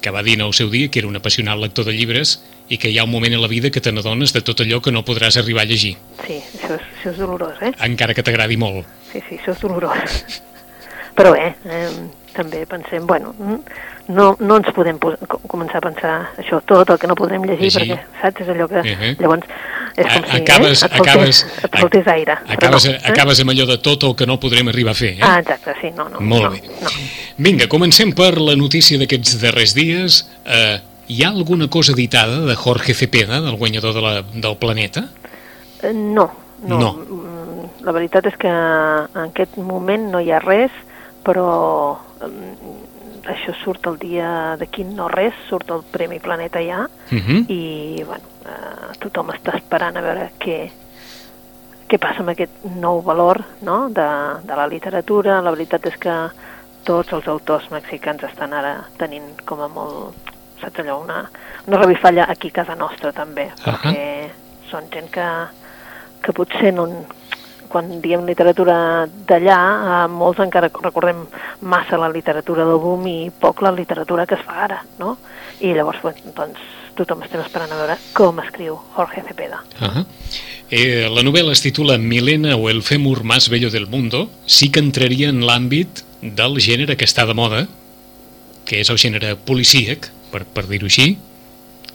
que 0.01 0.11
va 0.11 0.21
dir 0.21 0.35
en 0.35 0.41
el 0.41 0.53
seu 0.53 0.69
dia 0.69 0.89
que 0.89 0.99
era 0.99 1.07
un 1.07 1.15
apassionat 1.15 1.57
lector 1.57 1.83
de 1.85 1.93
llibres 1.93 2.43
i 2.69 2.77
que 2.77 2.89
hi 2.91 2.97
ha 2.99 3.03
un 3.03 3.09
moment 3.11 3.33
a 3.33 3.39
la 3.39 3.47
vida 3.47 3.71
que 3.71 3.81
te 3.81 3.91
n'adones 3.91 4.31
de 4.33 4.41
tot 4.41 4.59
allò 4.61 4.79
que 4.81 4.91
no 4.91 5.03
podràs 5.03 5.37
arribar 5.37 5.63
a 5.63 5.65
llegir, 5.65 5.97
Sí, 6.27 6.33
això 6.33 6.75
és, 6.75 6.81
això 6.99 7.11
és 7.11 7.17
dolorós, 7.17 7.55
eh? 7.61 7.71
encara 7.79 8.13
que 8.13 8.21
t'agradi 8.21 8.57
molt. 8.57 8.85
Sí, 9.11 9.19
sí, 9.27 9.35
això 9.37 9.51
és 9.53 9.59
dolorós. 9.61 10.25
Però 11.15 11.31
bé, 11.33 11.55
eh, 11.65 11.89
també 12.33 12.65
pensem, 12.65 13.05
bueno, 13.07 13.33
mm, 13.37 14.13
no, 14.13 14.35
no 14.39 14.57
ens 14.57 14.69
podem 14.75 14.97
començar 15.47 15.77
a 15.77 15.81
pensar 15.81 16.13
això, 16.37 16.61
tot 16.65 16.89
el 16.89 16.99
que 16.99 17.07
no 17.07 17.15
podrem 17.15 17.43
llegir, 17.43 17.71
Llegir. 17.71 17.95
perquè, 17.95 18.21
saps, 18.21 18.41
és 18.41 18.47
allò 18.49 18.67
que 18.67 18.83
Mhm. 18.83 19.15
llavors 19.19 19.43
és 19.97 20.05
com 20.05 20.23
A- 20.23 20.27
si 20.31 20.37
acabes, 20.41 20.83
eh, 20.83 20.85
et 20.85 20.91
faltés, 20.91 21.07
acabes, 21.13 21.45
et 21.63 21.75
faltés 21.79 22.07
aire. 22.07 22.37
acabes, 22.47 22.85
no, 22.85 22.91
eh? 22.91 22.99
acabes 23.03 23.39
amb 23.41 23.49
allò 23.51 23.65
de 23.65 23.77
tot 23.79 24.03
el 24.03 24.15
que 24.15 24.25
no 24.27 24.39
podrem 24.39 24.67
arribar 24.67 24.91
a 24.91 24.95
fer. 24.95 25.13
Eh? 25.13 25.19
Ah, 25.21 25.39
exacte, 25.39 25.73
sí, 25.81 25.91
no, 25.95 26.07
no. 26.09 26.19
Molt 26.19 26.43
no, 26.43 26.49
bé. 26.51 26.61
No. 26.81 26.89
Vinga, 27.37 27.67
comencem 27.67 28.13
per 28.13 28.37
la 28.39 28.55
notícia 28.55 28.97
d'aquests 28.97 29.41
darrers 29.41 29.73
dies. 29.73 30.29
Eh, 30.45 30.79
hi 31.07 31.23
ha 31.23 31.29
alguna 31.29 31.67
cosa 31.69 31.93
editada 31.93 32.41
de 32.41 32.55
Jorge 32.55 32.93
Cepeda, 32.93 33.41
del 33.41 33.55
guanyador 33.55 33.93
de 33.93 34.01
la, 34.01 34.21
del 34.21 34.57
planeta? 34.57 35.05
Eh, 35.81 35.93
No, 35.93 36.31
no. 36.63 36.77
No. 36.79 36.93
Mm, 36.93 37.37
La 37.83 37.91
veritat 37.93 38.25
és 38.25 38.35
que 38.37 38.47
en 38.47 39.21
aquest 39.29 39.55
moment 39.57 40.09
no 40.11 40.19
hi 40.19 40.31
ha 40.31 40.39
res, 40.39 40.71
però 41.23 41.97
això 43.27 43.53
surt 43.63 43.87
el 43.87 43.97
dia 43.99 44.55
d'aquí 44.59 44.83
no 44.87 45.07
res, 45.11 45.35
surt 45.49 45.71
el 45.71 45.83
Premi 45.91 46.19
Planeta 46.19 46.61
ja, 46.63 46.87
Uh 47.11 47.17
-huh. 47.17 47.45
i 47.47 48.03
bueno, 48.03 48.23
eh, 48.45 48.97
tothom 48.99 49.29
està 49.29 49.55
esperant 49.55 49.95
a 49.97 50.01
veure 50.01 50.31
què, 50.39 50.69
què 51.87 51.97
passa 51.97 52.19
amb 52.19 52.29
aquest 52.29 52.51
nou 52.63 53.01
valor 53.01 53.43
no? 53.61 53.89
de, 53.89 54.09
de 54.43 54.55
la 54.55 54.67
literatura. 54.67 55.41
La 55.41 55.51
veritat 55.51 55.85
és 55.85 55.97
que 55.97 56.29
tots 56.83 57.13
els 57.13 57.27
autors 57.27 57.69
mexicans 57.71 58.23
estan 58.23 58.53
ara 58.53 58.85
tenint 58.97 59.35
com 59.45 59.61
a 59.61 59.67
molt, 59.67 60.15
saps 60.61 60.79
allò, 60.79 61.01
una, 61.03 61.29
una 61.67 61.77
revifalla 61.77 62.25
aquí 62.29 62.47
a 62.47 62.51
casa 62.61 62.75
nostra 62.75 63.11
també, 63.11 63.51
perquè 63.63 64.29
són 64.69 64.83
gent 64.91 65.09
que, 65.11 65.27
que 66.21 66.33
potser 66.33 66.73
no, 66.73 66.87
quan 67.69 68.01
diem 68.01 68.25
literatura 68.25 69.07
d'allà, 69.27 69.59
eh, 69.59 70.07
molts 70.11 70.39
encara 70.43 70.71
recordem 70.71 71.25
massa 71.61 71.97
la 71.97 72.09
literatura 72.09 72.65
del 72.65 72.79
boom 72.81 73.07
i 73.07 73.31
poc 73.31 73.61
la 73.61 73.71
literatura 73.71 74.25
que 74.25 74.35
es 74.35 74.45
fa 74.45 74.63
ara, 74.65 74.83
no? 74.99 75.17
I 75.59 75.73
llavors, 75.73 76.01
bueno, 76.01 76.33
doncs, 76.35 76.59
tothom 76.97 77.21
estem 77.25 77.41
esperant 77.43 77.71
a 77.71 77.79
veure 77.79 77.97
com 78.17 78.39
escriu 78.41 78.77
Jorge 78.95 79.23
Cepeda. 79.27 79.61
Uh 79.79 79.87
-huh. 79.87 80.05
eh, 80.69 81.07
la 81.09 81.21
novel·la 81.21 81.51
es 81.51 81.61
titula 81.61 81.97
Milena 81.97 82.55
o 82.55 82.69
el 82.69 82.81
fémur 82.81 83.23
más 83.23 83.49
bello 83.49 83.69
del 83.69 83.87
mundo. 83.87 84.29
Sí 84.45 84.69
que 84.69 84.79
entraria 84.79 85.29
en 85.29 85.41
l'àmbit 85.41 86.03
del 86.21 86.57
gènere 86.59 86.95
que 86.95 87.05
està 87.05 87.25
de 87.25 87.33
moda, 87.33 87.67
que 88.65 88.79
és 88.79 88.89
el 88.89 88.97
gènere 88.97 89.35
policíac, 89.35 90.11
per, 90.31 90.45
per 90.45 90.67
dir-ho 90.67 90.85
així. 90.85 91.17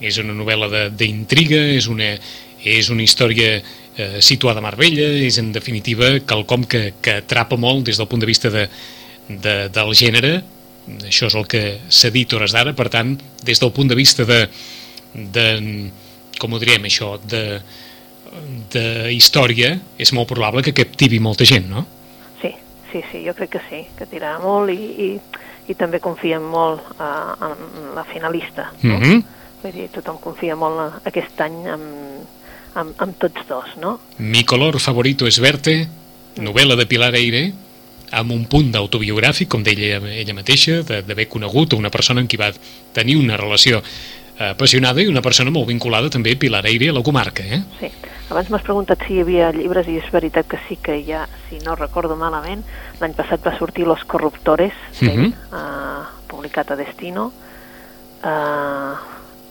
És 0.00 0.18
una 0.18 0.32
novel·la 0.32 0.88
d'intriga, 0.90 1.56
és 1.56 1.86
una, 1.86 2.18
és 2.64 2.88
una 2.90 3.02
història 3.02 3.62
eh, 3.96 4.20
situada 4.20 4.60
a 4.60 4.64
Marbella, 4.64 5.06
és 5.26 5.38
en 5.38 5.52
definitiva 5.52 6.14
quelcom 6.26 6.64
que, 6.64 6.94
que 7.02 7.18
atrapa 7.20 7.58
molt 7.60 7.86
des 7.88 8.00
del 8.00 8.08
punt 8.08 8.22
de 8.22 8.30
vista 8.30 8.50
de, 8.50 8.66
de, 9.28 9.56
del 9.72 9.94
gènere, 9.98 10.42
això 11.06 11.28
és 11.30 11.36
el 11.38 11.46
que 11.46 11.62
s'ha 11.88 12.10
dit 12.10 12.32
hores 12.32 12.54
d'ara, 12.54 12.74
per 12.74 12.88
tant, 12.90 13.14
des 13.44 13.60
del 13.62 13.72
punt 13.72 13.90
de 13.90 13.98
vista 13.98 14.26
de, 14.28 14.46
de 15.14 15.46
com 16.40 16.52
ho 16.52 16.60
diríem 16.62 16.88
això, 16.88 17.14
de, 17.22 17.60
de 18.72 18.84
història, 19.14 19.76
és 20.00 20.12
molt 20.16 20.30
probable 20.30 20.64
que 20.64 20.74
captivi 20.74 21.20
molta 21.22 21.46
gent, 21.48 21.68
no? 21.70 21.84
Sí, 22.40 22.50
sí, 22.90 23.04
sí, 23.12 23.22
jo 23.26 23.36
crec 23.38 23.54
que 23.56 23.62
sí, 23.68 23.84
que 23.98 24.08
tirarà 24.10 24.38
molt 24.42 24.72
i, 24.72 24.80
i, 25.06 25.10
i 25.70 25.78
també 25.78 26.00
confiem 26.02 26.44
molt 26.50 26.82
uh, 26.96 27.36
en 27.46 27.92
la 27.96 28.04
finalista. 28.08 28.72
No? 28.82 28.98
Mm 28.98 29.02
-hmm. 29.02 29.22
Vull 29.62 29.72
dir, 29.72 29.88
tothom 29.94 30.18
confia 30.18 30.56
molt 30.56 31.06
aquest 31.06 31.40
any 31.40 31.66
en, 31.70 31.82
amb, 32.74 32.94
amb 33.02 33.18
tots 33.20 33.46
dos, 33.48 33.76
no? 33.80 33.98
Mi 34.18 34.44
color 34.44 34.78
favorito 34.80 35.26
es 35.26 35.38
verte, 35.42 35.88
novel·la 36.40 36.76
de 36.76 36.86
Pilar 36.88 37.14
Eire, 37.18 37.50
amb 38.12 38.32
un 38.34 38.44
punt 38.50 38.72
d'autobiogràfic, 38.72 39.48
com 39.48 39.62
deia 39.64 39.96
ella, 39.96 40.16
ella 40.22 40.36
mateixa, 40.36 40.82
d'haver 40.84 41.28
conegut 41.32 41.76
una 41.78 41.90
persona 41.92 42.20
amb 42.20 42.30
qui 42.30 42.40
va 42.40 42.50
tenir 42.92 43.16
una 43.16 43.38
relació 43.40 43.80
eh, 43.80 44.50
apassionada 44.52 45.02
i 45.02 45.08
una 45.08 45.22
persona 45.24 45.52
molt 45.54 45.70
vinculada 45.70 46.12
també 46.12 46.36
Pilar 46.36 46.64
Eire, 46.68 46.90
a 46.92 46.98
la 46.98 47.04
comarca, 47.04 47.44
eh? 47.44 47.62
Sí. 47.80 47.92
Abans 48.32 48.48
m'has 48.48 48.64
preguntat 48.64 49.02
si 49.04 49.16
hi 49.16 49.20
havia 49.20 49.50
llibres 49.52 49.88
i 49.92 49.98
és 50.00 50.08
veritat 50.12 50.46
que 50.48 50.60
sí 50.66 50.78
que 50.80 50.96
ja, 51.04 51.26
si 51.50 51.58
no 51.66 51.74
recordo 51.76 52.16
malament, 52.16 52.62
l'any 53.00 53.16
passat 53.16 53.44
va 53.44 53.52
sortir 53.58 53.84
Los 53.84 54.04
Corruptores, 54.08 54.72
uh 55.02 55.08
-huh. 55.08 55.32
uh, 55.52 56.04
publicat 56.28 56.70
a 56.70 56.76
Destino, 56.76 57.32
uh, 58.24 58.96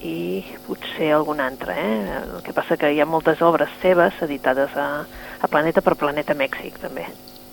i 0.04 0.44
potser 0.66 1.12
algun 1.14 1.42
altre, 1.44 1.76
eh? 1.78 2.22
El 2.22 2.42
que 2.46 2.54
passa 2.58 2.78
que 2.78 2.90
hi 2.92 3.02
ha 3.02 3.06
moltes 3.06 3.42
obres 3.46 3.70
seves 3.82 4.18
editades 4.26 4.74
a, 4.76 5.06
a 5.06 5.50
Planeta 5.52 5.84
per 5.86 5.96
Planeta 6.00 6.36
Mèxic, 6.38 6.80
també. 6.82 7.06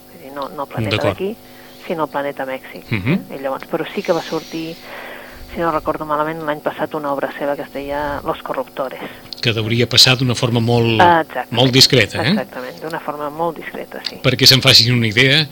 Vull 0.08 0.22
dir, 0.22 0.32
no, 0.36 0.48
no 0.56 0.66
Planeta 0.70 1.02
d'aquí, 1.10 1.34
sinó 1.86 2.08
el 2.08 2.12
Planeta 2.14 2.46
Mèxic. 2.48 2.88
Uh 2.90 2.98
-huh. 2.98 3.18
eh? 3.18 3.36
I 3.36 3.42
llavors, 3.42 3.68
però 3.70 3.84
sí 3.94 4.02
que 4.02 4.12
va 4.12 4.22
sortir 4.22 4.76
si 5.54 5.60
no 5.60 5.70
recordo 5.72 6.04
malament, 6.04 6.42
l'any 6.44 6.60
passat 6.60 6.94
una 6.94 7.12
obra 7.12 7.30
seva 7.38 7.56
que 7.56 7.62
es 7.62 7.72
deia 7.72 8.20
Los 8.24 8.42
Corruptores. 8.42 9.00
Que 9.40 9.52
deuria 9.52 9.88
passar 9.88 10.16
d'una 10.16 10.34
forma 10.34 10.60
molt, 10.60 11.00
molt 11.50 11.72
discreta, 11.72 12.22
eh? 12.22 12.30
Exactament, 12.30 12.76
d'una 12.82 13.00
forma 13.00 13.30
molt 13.30 13.56
discreta, 13.56 14.02
sí. 14.04 14.20
Perquè 14.22 14.46
se'n 14.46 14.60
facin 14.60 14.92
una 14.92 15.06
idea, 15.06 15.46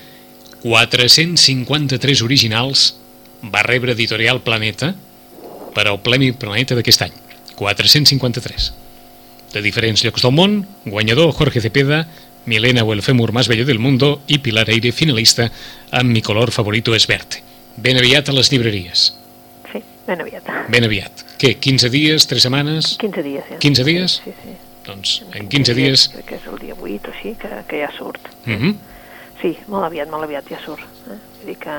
453 0.62 2.22
originals 2.22 2.96
va 3.52 3.62
rebre 3.62 3.92
Editorial 3.92 4.40
Planeta 4.40 4.94
per 5.76 5.90
al 5.90 6.00
Premi 6.00 6.33
Planeta 6.33 6.76
d'aquest 6.78 7.04
any. 7.04 7.16
453. 7.56 8.71
De 9.52 9.61
diferents 9.64 10.02
llocs 10.04 10.25
del 10.25 10.33
món, 10.33 10.62
guanyador 10.87 11.35
Jorge 11.37 11.61
Cepeda, 11.61 12.06
Milena 12.47 12.85
o 12.87 12.92
el 12.95 13.02
fémur 13.02 13.33
más 13.33 13.49
bello 13.49 13.66
del 13.66 13.80
mundo 13.83 14.23
i 14.26 14.38
Pilar 14.38 14.68
Eire, 14.71 14.92
finalista, 14.92 15.50
amb 15.90 16.12
Mi 16.14 16.23
color 16.23 16.52
favorito 16.54 16.95
es 16.95 17.06
verte. 17.11 17.42
Ben 17.76 17.99
aviat 18.00 18.30
a 18.30 18.37
les 18.37 18.52
llibreries. 18.52 19.09
Sí, 19.73 19.83
ben 20.06 20.23
aviat. 20.23 20.49
Ben 20.73 20.87
aviat. 20.87 21.25
Què, 21.42 21.56
15 21.61 21.90
dies, 21.92 22.28
3 22.30 22.47
setmanes? 22.47 22.95
15 23.02 23.26
dies, 23.26 23.45
ja. 23.50 23.59
15 23.61 23.85
dies? 23.85 24.21
Sí, 24.25 24.33
sí. 24.45 24.56
Doncs 24.87 25.16
en 25.35 25.50
15 25.50 25.75
dies... 25.75 26.06
Crec 26.14 26.30
que 26.30 26.38
és 26.38 26.47
el 26.49 26.61
dia 26.62 26.78
8 26.78 27.11
o 27.11 27.12
així, 27.12 27.35
que, 27.42 27.50
que 27.68 27.83
ja 27.83 27.90
surt. 27.99 28.30
Uh 28.47 28.54
-huh. 28.54 28.75
Sí, 29.42 29.56
molt 29.66 29.85
aviat, 29.85 30.09
molt 30.09 30.25
aviat 30.25 30.49
ja 30.49 30.61
surt. 30.64 30.87
Eh? 31.11 31.18
Vull 31.42 31.50
dir 31.50 31.59
que, 31.59 31.76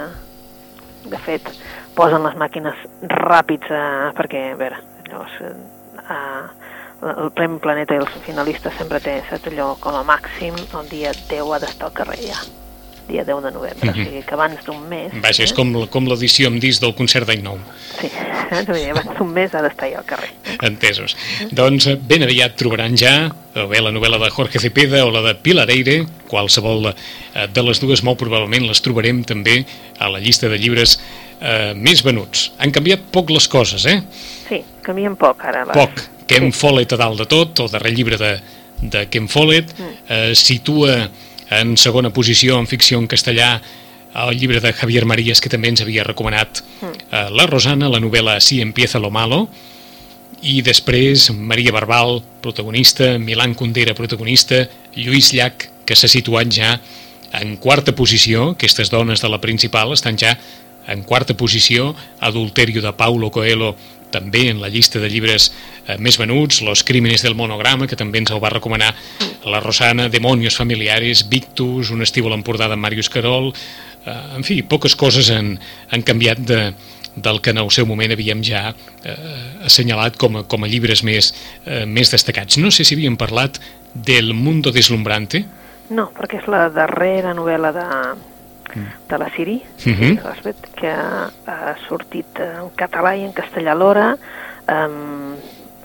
de 1.12 1.20
fet, 1.26 1.50
posen 1.98 2.26
les 2.28 2.38
màquines 2.40 2.86
ràpids 3.24 3.74
eh, 3.74 4.12
perquè, 4.18 4.44
a 4.54 4.60
veure, 4.60 4.84
llavors, 5.10 5.40
eh, 5.42 6.46
el 7.08 7.34
Premi 7.38 7.60
Planeta 7.62 7.96
i 7.96 8.02
els 8.02 8.22
finalistes 8.26 8.78
sempre 8.80 9.02
té, 9.04 9.20
saps 9.30 9.52
allò, 9.52 9.74
com 9.82 9.98
a 9.98 10.06
màxim, 10.08 10.58
el 10.80 10.94
dia 10.94 11.14
10 11.30 11.54
ha 11.54 11.62
d'estar 11.66 11.92
al 11.92 12.00
carrer 12.02 12.24
ja 12.26 12.42
dia 13.08 13.24
10 13.24 13.44
de 13.44 13.52
novembre, 13.52 13.90
uh 13.90 13.96
-huh. 13.96 14.02
o 14.02 14.06
sigui 14.06 14.24
que 14.24 14.34
abans 14.34 14.66
d'un 14.66 14.82
mes... 14.90 15.12
Vaja, 15.22 15.44
és 15.44 15.54
com, 15.54 15.88
com 15.88 16.08
l'edició 16.08 16.48
amb 16.48 16.60
disc 16.60 16.82
del 16.82 16.94
concert 16.94 17.28
d'any 17.28 17.42
nou. 17.42 17.58
Sí, 18.00 18.08
eh? 18.08 18.92
abans 18.92 19.18
d'un 19.18 19.32
mes 19.32 19.54
ha 19.54 19.62
d'estar 19.62 19.90
ja 19.92 19.98
al 20.00 20.06
carrer. 20.06 20.30
Entesos. 20.62 21.16
Doncs 21.52 21.88
ben 22.08 22.24
aviat 22.24 22.56
trobaran 22.56 22.98
ja 22.98 23.32
o 23.56 23.68
bé 23.68 23.82
la 23.82 23.92
novel·la 23.92 24.20
de 24.22 24.30
Jorge 24.30 24.60
Cepeda 24.60 25.06
o 25.06 25.12
la 25.12 25.22
de 25.22 25.36
Pilar 25.36 25.70
Eire, 25.70 26.06
qualsevol 26.28 26.94
de 27.54 27.64
les 27.64 27.80
dues 27.80 28.04
molt 28.04 28.20
probablement 28.20 28.68
les 28.68 28.82
trobarem 28.82 29.24
també 29.24 29.66
a 30.00 30.10
la 30.10 30.20
llista 30.20 30.50
de 30.50 30.58
llibres 30.58 31.00
eh, 31.42 31.74
més 31.76 32.04
venuts. 32.06 32.52
Han 32.60 32.74
canviat 32.76 33.08
poc 33.12 33.32
les 33.34 33.48
coses, 33.48 33.86
eh? 33.86 34.02
Sí, 34.48 34.62
canvien 34.86 35.16
poc 35.20 35.44
ara. 35.46 35.66
Les... 35.66 35.78
Poc. 35.78 36.04
Ken 36.28 36.52
sí. 36.52 36.60
Follett 36.60 36.94
a 36.94 37.00
dalt 37.00 37.24
de 37.24 37.28
tot, 37.30 37.64
el 37.64 37.72
darrer 37.72 37.94
llibre 37.96 38.20
de, 38.20 38.34
de 38.82 39.06
Ken 39.12 39.30
Follett, 39.32 39.74
mm. 39.78 39.96
eh, 40.10 40.36
situa 40.36 41.08
en 41.50 41.78
segona 41.78 42.12
posició 42.14 42.58
en 42.60 42.68
ficció 42.68 43.00
en 43.00 43.08
castellà 43.08 43.62
el 44.18 44.38
llibre 44.40 44.60
de 44.60 44.74
Javier 44.74 45.06
Marías 45.06 45.42
que 45.42 45.52
també 45.52 45.70
ens 45.70 45.84
havia 45.84 46.06
recomanat 46.08 46.62
eh, 46.82 47.28
la 47.30 47.46
Rosana, 47.48 47.90
la 47.90 48.02
novel·la 48.02 48.38
Así 48.42 48.62
empieza 48.62 49.00
lo 49.00 49.12
malo 49.12 49.48
i 50.42 50.62
després 50.62 51.32
Maria 51.34 51.74
Barbal, 51.74 52.22
protagonista, 52.42 53.18
Milan 53.18 53.56
Kundera, 53.58 53.96
protagonista, 53.98 54.68
Lluís 54.96 55.32
Llach, 55.34 55.66
que 55.86 55.96
s'ha 55.98 56.10
situat 56.12 56.52
ja 56.54 56.76
en 57.38 57.56
quarta 57.58 57.94
posició, 57.96 58.52
aquestes 58.54 58.92
dones 58.94 59.22
de 59.22 59.30
la 59.30 59.42
principal 59.42 59.94
estan 59.96 60.18
ja 60.18 60.38
en 60.88 61.02
quarta 61.04 61.36
posició, 61.36 61.96
Adulterio 62.20 62.82
de 62.82 62.94
Paulo 62.94 63.32
Coelho 63.32 63.76
també 64.12 64.48
en 64.52 64.62
la 64.62 64.70
llista 64.72 65.00
de 65.00 65.10
llibres 65.12 65.50
eh, 65.88 65.98
més 66.00 66.18
venuts, 66.20 66.62
Los 66.62 66.84
crímenes 66.84 67.24
del 67.24 67.36
monograma, 67.36 67.88
que 67.88 68.00
també 68.00 68.22
ens 68.24 68.32
el 68.32 68.44
va 68.44 68.54
recomanar 68.54 68.94
la 69.46 69.60
Rosana, 69.60 70.10
Demonios 70.10 70.56
familiares, 70.56 71.28
Victus, 71.30 71.92
Un 71.92 72.02
estiu 72.02 72.28
a 72.28 72.34
l'Empordà 72.34 72.70
de 72.72 72.80
Màrius 72.80 73.10
Carol, 73.10 73.52
eh, 74.06 74.20
en 74.38 74.48
fi, 74.48 74.62
poques 74.64 74.96
coses 74.96 75.32
han, 75.32 75.58
han 75.92 76.06
canviat 76.08 76.40
de, 76.40 76.62
del 77.18 77.42
que 77.42 77.52
en 77.52 77.58
el 77.58 77.72
seu 77.74 77.88
moment 77.90 78.14
havíem 78.14 78.44
ja 78.46 78.70
eh, 78.72 79.18
assenyalat 79.66 80.18
com 80.22 80.42
a, 80.42 80.46
com 80.48 80.64
a 80.64 80.72
llibres 80.72 81.04
més, 81.04 81.34
eh, 81.66 81.84
més 81.86 82.14
destacats. 82.14 82.60
No 82.62 82.72
sé 82.72 82.86
si 82.86 82.96
havíem 82.96 83.18
parlat 83.18 83.60
del 83.94 84.34
Mundo 84.38 84.72
Deslumbrante. 84.72 85.44
No, 85.90 86.10
perquè 86.16 86.42
és 86.42 86.50
la 86.52 86.68
darrera 86.74 87.34
novel·la 87.34 87.72
de, 87.74 87.86
de 89.10 89.18
la 89.18 89.30
Siri, 89.36 89.62
uh 89.62 89.94
-huh. 89.94 90.52
que 90.76 90.92
ha 90.92 91.76
sortit 91.88 92.40
en 92.40 92.72
català 92.76 93.16
i 93.16 93.24
en 93.24 93.34
castellà 93.34 93.72
alhora. 93.72 94.16
Um, 94.68 95.36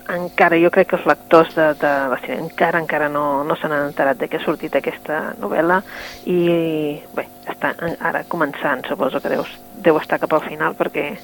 encara, 0.09 0.57
jo 0.59 0.69
crec 0.69 0.89
que 0.89 0.97
els 0.97 1.05
lectors 1.05 1.55
de, 1.55 1.73
de 1.79 1.91
la 2.11 2.17
Siri 2.19 2.37
encara 2.37 2.79
encara 2.79 3.07
no, 3.09 3.43
no 3.43 3.55
se 3.55 3.67
n'han 3.67 3.87
enterat 3.87 4.17
de 4.17 4.27
que 4.27 4.37
ha 4.37 4.43
sortit 4.43 4.75
aquesta 4.75 5.33
novel·la 5.39 5.81
i 6.25 6.99
bé, 7.15 7.27
està 7.47 7.73
ara 7.99 8.23
començant, 8.27 8.83
suposo 8.87 9.21
que 9.21 9.29
deu, 9.29 9.45
deu 9.75 9.97
estar 9.97 10.19
cap 10.19 10.33
al 10.33 10.41
final 10.41 10.75
perquè 10.75 11.17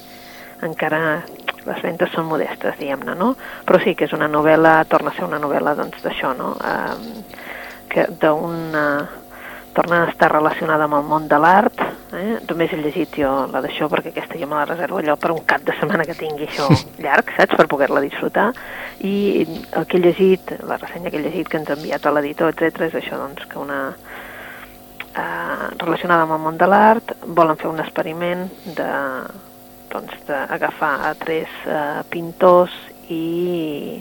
encara 0.62 1.22
les 1.66 1.82
ventes 1.82 2.12
són 2.14 2.28
modestes, 2.28 2.78
diguem-ne, 2.80 3.14
no? 3.14 3.34
Però 3.66 3.80
sí 3.84 3.94
que 3.94 4.06
és 4.08 4.12
una 4.16 4.28
novel·la, 4.28 4.84
torna 4.88 5.12
a 5.12 5.16
ser 5.16 5.26
una 5.26 5.40
novel·la 5.42 5.74
doncs 5.76 6.02
d'això, 6.04 6.32
no? 6.36 6.54
Um, 6.56 7.24
que 7.90 8.06
d'una 8.22 8.84
torna 9.74 10.04
a 10.04 10.10
estar 10.10 10.30
relacionada 10.32 10.86
amb 10.86 10.98
el 10.98 11.06
món 11.08 11.28
de 11.30 11.38
l'art. 11.40 11.82
Eh? 12.16 12.38
Només 12.48 12.72
he 12.72 12.78
llegit 12.80 13.20
jo 13.22 13.30
la 13.52 13.62
d'això 13.62 13.88
perquè 13.90 14.10
aquesta 14.12 14.38
jo 14.40 14.48
me 14.50 14.58
la 14.58 14.66
reservo 14.68 14.98
allò 14.98 15.16
per 15.20 15.30
un 15.34 15.44
cap 15.46 15.62
de 15.66 15.76
setmana 15.78 16.06
que 16.08 16.18
tingui 16.18 16.48
això 16.48 16.66
llarg, 17.04 17.30
saps? 17.36 17.56
Per 17.58 17.68
poder-la 17.70 18.02
disfrutar. 18.04 18.50
I 19.06 19.14
el 19.46 19.86
que 19.86 19.98
he 19.98 20.02
llegit, 20.04 20.56
la 20.66 20.80
ressenya 20.80 21.10
que 21.10 21.20
he 21.20 21.24
llegit 21.24 21.48
que 21.48 21.60
ens 21.60 21.70
ha 21.70 21.78
enviat 21.78 22.06
a 22.06 22.14
l'editor, 22.16 22.54
etc 22.54 22.88
és 22.88 22.98
això, 23.02 23.20
doncs, 23.20 23.46
que 23.50 23.60
una 23.62 23.80
eh, 25.14 25.68
relacionada 25.78 26.26
amb 26.26 26.36
el 26.38 26.44
món 26.48 26.58
de 26.58 26.68
l'art 26.70 27.14
volen 27.26 27.58
fer 27.60 27.70
un 27.70 27.80
experiment 27.82 28.48
de 28.66 28.90
doncs 29.90 30.14
d'agafar 30.28 30.94
a 31.08 31.14
tres 31.18 31.50
eh, 31.66 32.02
pintors 32.10 32.74
i 33.10 33.98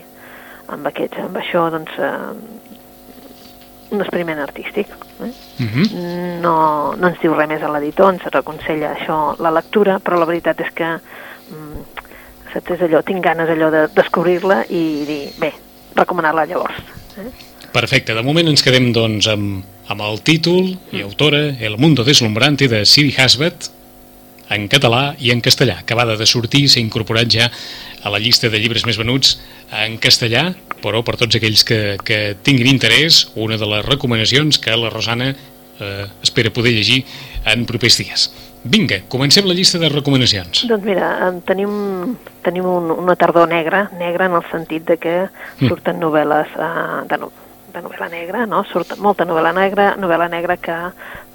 amb, 0.69 0.85
aquests, 0.85 1.17
amb 1.25 1.37
això 1.41 1.65
doncs, 1.73 1.95
eh, 1.97 2.68
un 3.89 4.01
experiment 4.01 4.39
artístic. 4.39 4.87
Eh? 4.87 5.31
Uh 5.59 5.63
mhm. 5.63 5.83
-huh. 5.83 6.39
no, 6.41 6.95
no 6.95 7.07
ens 7.07 7.19
diu 7.21 7.33
res 7.33 7.47
més 7.47 7.63
a 7.63 7.71
l'editor, 7.71 8.13
ens 8.13 8.23
aconsella 8.31 8.95
això 8.95 9.35
la 9.39 9.51
lectura, 9.51 9.99
però 9.99 10.19
la 10.19 10.25
veritat 10.25 10.59
és 10.61 10.71
que 10.73 10.85
mm, 10.85 11.81
saps, 12.53 12.71
és 12.71 12.81
allò, 12.81 13.03
tinc 13.03 13.23
ganes 13.23 13.49
allò 13.49 13.69
de 13.71 13.87
descobrir-la 13.93 14.65
i 14.69 15.05
dir, 15.05 15.33
bé, 15.39 15.53
recomanar-la 15.95 16.45
llavors. 16.45 16.77
Eh? 17.17 17.31
Perfecte, 17.71 18.13
de 18.13 18.23
moment 18.23 18.47
ens 18.47 18.63
quedem 18.63 18.91
doncs 18.91 19.27
amb, 19.27 19.63
amb 19.87 20.01
el 20.01 20.21
títol 20.21 20.77
i 20.91 21.01
autora 21.01 21.55
El 21.59 21.77
mundo 21.77 22.03
deslumbrante 22.03 22.67
de 22.67 22.85
Siri 22.85 23.13
Hasbet 23.17 23.69
en 24.49 24.67
català 24.71 25.13
i 25.19 25.31
en 25.33 25.41
castellà, 25.45 25.79
acabada 25.83 26.17
de 26.17 26.25
sortir, 26.25 26.67
s'ha 26.69 26.81
incorporat 26.81 27.29
ja 27.29 27.49
a 28.03 28.09
la 28.09 28.19
llista 28.19 28.49
de 28.49 28.59
llibres 28.59 28.85
més 28.87 28.97
venuts 28.97 29.37
en 29.75 29.97
castellà 30.01 30.49
però 30.83 31.01
per 31.05 31.17
tots 31.19 31.37
aquells 31.39 31.63
que, 31.67 31.79
que 32.05 32.19
tinguin 32.43 32.69
interès, 32.71 33.25
una 33.39 33.57
de 33.59 33.67
les 33.69 33.85
recomanacions 33.85 34.59
que 34.61 34.75
la 34.77 34.91
Rosana 34.91 35.31
eh, 35.33 36.05
espera 36.23 36.53
poder 36.55 36.73
llegir 36.75 37.03
en 37.49 37.65
propers 37.69 37.99
dies. 37.99 38.29
Vinga, 38.63 39.01
comencem 39.11 39.47
la 39.47 39.55
llista 39.55 39.79
de 39.79 39.87
recomanacions. 39.91 40.65
Doncs 40.67 40.87
mira, 40.87 41.11
tenim, 41.47 42.15
tenim 42.43 42.67
un, 42.67 42.91
una 42.91 43.15
tardor 43.19 43.47
negra, 43.47 43.85
negra 43.99 44.27
en 44.27 44.35
el 44.39 44.43
sentit 44.51 44.87
de 44.89 44.97
que 44.99 45.15
surten 45.61 46.01
novel·les 46.01 46.57
uh, 46.59 47.05
de, 47.07 47.21
no, 47.21 47.31
de 47.71 47.83
novel·la 47.85 48.09
negra, 48.11 48.43
no? 48.51 48.65
Surt 48.67 48.97
molta 48.99 49.27
novel·la 49.27 49.53
negra, 49.55 49.93
novel·la 49.99 50.27
negra 50.31 50.59
que, 50.59 50.77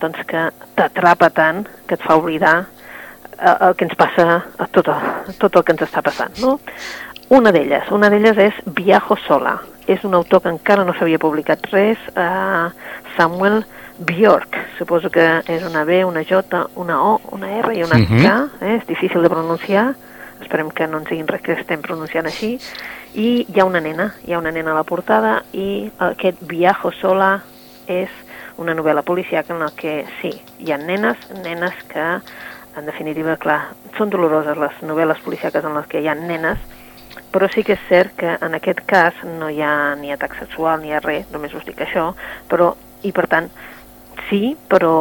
doncs, 0.04 0.20
que 0.28 0.50
t'atrapa 0.76 1.32
tant 1.32 1.64
que 1.88 1.96
et 1.96 2.04
fa 2.04 2.18
oblidar 2.20 2.58
eh, 2.60 2.83
el 3.38 3.74
que 3.76 3.84
ens 3.84 3.94
passa 3.98 4.44
a 4.58 4.66
tot, 4.66 4.88
a 4.88 5.24
tot 5.38 5.56
el 5.56 5.64
que 5.64 5.72
ens 5.72 5.82
està 5.86 6.02
passant, 6.02 6.34
no? 6.42 6.58
Una 7.34 7.50
d'elles, 7.52 7.90
una 7.90 8.10
d'elles 8.12 8.36
és 8.38 8.54
Viajo 8.66 9.16
sola. 9.26 9.58
És 9.86 10.04
un 10.04 10.14
autor 10.14 10.40
que 10.42 10.48
encara 10.52 10.84
no 10.84 10.94
s'havia 10.96 11.18
publicat 11.20 11.66
res, 11.72 11.98
uh, 12.16 12.70
Samuel 13.16 13.64
Bjork. 13.98 14.56
Suposo 14.78 15.10
que 15.10 15.42
és 15.46 15.62
una 15.64 15.84
B, 15.84 16.04
una 16.04 16.22
J, 16.24 16.66
una 16.76 17.02
O, 17.02 17.20
una 17.32 17.50
R 17.60 17.74
i 17.76 17.82
una 17.82 17.98
Mhm. 17.98 18.22
K. 18.22 18.48
Eh? 18.60 18.76
És 18.76 18.86
difícil 18.86 19.22
de 19.22 19.28
pronunciar. 19.30 19.94
Esperem 20.40 20.70
que 20.70 20.86
no 20.86 20.98
ens 20.98 21.08
diguin 21.08 21.28
res 21.28 21.42
que 21.42 21.52
estem 21.52 21.80
pronunciant 21.80 22.26
així. 22.26 22.58
I 23.14 23.46
hi 23.48 23.60
ha 23.60 23.64
una 23.64 23.80
nena, 23.80 24.14
hi 24.26 24.32
ha 24.32 24.38
una 24.38 24.50
nena 24.50 24.72
a 24.72 24.74
la 24.74 24.82
portada 24.82 25.42
i 25.52 25.90
aquest 25.98 26.38
Viajo 26.40 26.90
sola 26.92 27.42
és 27.86 28.08
una 28.56 28.74
novel·la 28.74 29.02
policíaca 29.02 29.52
en 29.52 29.60
la 29.60 29.70
que 29.76 30.04
sí, 30.20 30.42
hi 30.58 30.72
ha 30.72 30.78
nenes, 30.78 31.16
nenes 31.42 31.74
que 31.88 32.20
en 32.76 32.86
definitiva, 32.86 33.36
clar, 33.40 33.60
són 33.98 34.10
doloroses 34.10 34.58
les 34.58 34.80
novel·les 34.86 35.20
policíaques 35.24 35.64
en 35.64 35.76
les 35.78 35.86
que 35.90 36.02
hi 36.02 36.08
ha 36.08 36.16
nenes, 36.18 36.58
però 37.34 37.48
sí 37.50 37.64
que 37.66 37.74
és 37.74 37.84
cert 37.88 38.14
que 38.18 38.36
en 38.40 38.56
aquest 38.58 38.82
cas 38.86 39.20
no 39.26 39.50
hi 39.50 39.60
ha 39.62 39.94
ni 39.98 40.12
atac 40.14 40.36
sexual 40.38 40.80
ni 40.82 40.90
hi 40.90 40.96
ha 40.96 41.02
res, 41.04 41.30
només 41.34 41.54
us 41.54 41.66
dic 41.66 41.80
això, 41.82 42.12
però, 42.50 42.72
i 43.02 43.12
per 43.14 43.26
tant, 43.30 43.50
sí, 44.28 44.54
però 44.70 44.94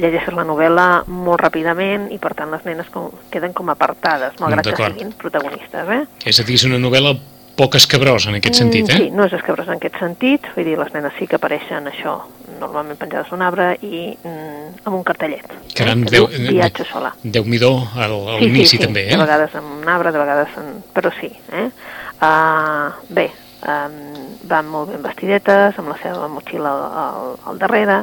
llegeixes 0.00 0.34
la 0.36 0.44
novel·la 0.48 0.88
molt 1.06 1.44
ràpidament 1.44 2.08
i 2.14 2.18
per 2.22 2.34
tant 2.38 2.52
les 2.52 2.64
nenes 2.68 2.88
com, 2.92 3.10
queden 3.32 3.54
com 3.56 3.70
apartades, 3.72 4.36
malgrat 4.40 4.64
que 4.66 4.74
D'acord. 4.74 4.96
siguin 4.96 5.12
protagonistes, 5.20 5.92
eh? 5.96 6.04
És 6.24 6.40
a 6.40 6.46
dir, 6.46 6.56
és 6.60 6.66
una 6.68 6.80
novel·la 6.82 7.16
poc 7.56 7.74
escabrós 7.78 8.26
en 8.28 8.36
aquest 8.38 8.54
sentit, 8.60 8.84
Mm, 8.90 8.96
Sí, 8.96 9.06
eh? 9.08 9.10
no 9.16 9.24
és 9.24 9.32
escabrós 9.32 9.66
en 9.68 9.78
aquest 9.78 9.96
sentit, 9.98 10.46
vull 10.54 10.64
dir, 10.68 10.76
les 10.78 10.92
nenes 10.92 11.12
sí 11.18 11.26
que 11.26 11.36
apareixen 11.36 11.86
això, 11.88 12.18
normalment 12.60 12.98
penjades 13.00 13.30
d'un 13.30 13.42
arbre 13.42 13.78
i 13.82 14.16
mm, 14.22 14.84
amb 14.84 14.96
un 14.96 15.02
cartellet. 15.04 15.46
Caram, 15.74 16.02
eh, 16.04 16.10
Déu, 16.10 16.26
viatge 16.28 16.84
sola. 16.84 17.14
Déu-n'hi-do 17.22 17.72
al, 17.96 18.14
a 18.28 18.38
Sí, 18.38 18.44
sí, 18.44 18.50
l'inici 18.50 18.76
sí, 18.76 18.82
també, 18.84 19.06
de 19.08 19.14
eh? 19.14 19.18
vegades 19.18 19.54
amb 19.56 19.82
un 19.82 19.88
arbre, 19.88 20.12
de 20.12 20.18
vegades 20.18 20.48
en... 20.60 20.70
però 20.94 21.10
sí. 21.20 21.32
Eh? 21.52 21.68
Uh, 22.20 22.92
bé, 23.12 23.26
um, 23.66 23.98
van 24.48 24.66
molt 24.72 24.92
ben 24.92 25.02
vestidetes, 25.04 25.76
amb 25.78 25.88
la 25.92 25.98
seva 26.02 26.28
motxilla 26.28 26.70
al, 26.72 26.86
al, 27.02 27.36
al 27.52 27.58
darrere, 27.58 27.98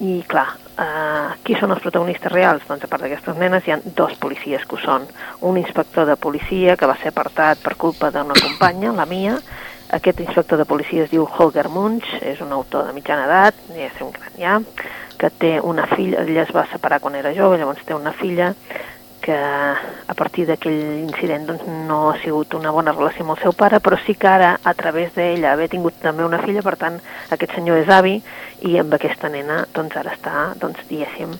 i 0.00 0.20
clar, 0.28 0.48
uh, 0.78 1.34
qui 1.44 1.56
són 1.58 1.72
els 1.74 1.82
protagonistes 1.84 2.32
reals? 2.32 2.64
Doncs 2.68 2.84
a 2.86 2.90
part 2.90 3.04
d'aquestes 3.04 3.38
nenes 3.40 3.66
hi 3.66 3.74
ha 3.74 3.80
dos 3.84 4.16
policies 4.22 4.64
que 4.64 4.76
ho 4.76 4.82
són. 4.82 5.06
Un 5.48 5.58
inspector 5.60 6.08
de 6.08 6.16
policia 6.16 6.76
que 6.76 6.88
va 6.88 6.98
ser 7.00 7.12
apartat 7.12 7.62
per 7.64 7.76
culpa 7.80 8.12
d'una 8.14 8.36
companya, 8.40 8.92
la 8.96 9.08
mia, 9.08 9.36
aquest 9.96 10.20
inspector 10.20 10.58
de 10.58 10.66
policia 10.66 11.04
es 11.04 11.12
diu 11.12 11.26
Holger 11.26 11.68
Munch, 11.70 12.08
és 12.22 12.40
un 12.42 12.52
autor 12.52 12.88
de 12.88 12.94
mitjana 12.96 13.28
edat, 13.28 13.60
ja 13.74 13.86
és 13.86 14.00
un 14.02 14.10
gran 14.14 14.40
ja, 14.40 14.58
que 15.16 15.30
té 15.30 15.56
una 15.62 15.86
filla, 15.92 16.24
ella 16.26 16.42
es 16.42 16.52
va 16.54 16.66
separar 16.72 17.00
quan 17.00 17.14
era 17.16 17.32
jove, 17.36 17.60
llavors 17.60 17.84
té 17.86 17.94
una 17.94 18.12
filla 18.12 18.52
que 19.26 19.34
a 19.34 20.14
partir 20.14 20.44
d'aquell 20.46 21.00
incident 21.02 21.48
doncs, 21.48 21.64
no 21.88 22.12
ha 22.12 22.18
sigut 22.22 22.54
una 22.54 22.70
bona 22.70 22.92
relació 22.94 23.24
amb 23.24 23.32
el 23.34 23.40
seu 23.42 23.54
pare, 23.58 23.80
però 23.82 23.98
sí 24.04 24.14
que 24.14 24.28
ara, 24.30 24.52
a 24.62 24.74
través 24.78 25.16
d'ella, 25.16 25.50
haver 25.56 25.66
tingut 25.72 25.96
també 25.98 26.22
una 26.22 26.38
filla, 26.44 26.62
per 26.62 26.76
tant, 26.78 27.00
aquest 27.34 27.56
senyor 27.56 27.80
és 27.82 27.90
avi, 27.90 28.20
i 28.70 28.76
amb 28.78 28.94
aquesta 28.94 29.28
nena, 29.32 29.64
doncs 29.74 29.96
ara 29.98 30.14
està, 30.14 30.52
doncs, 30.62 30.84
diguéssim, 30.86 31.34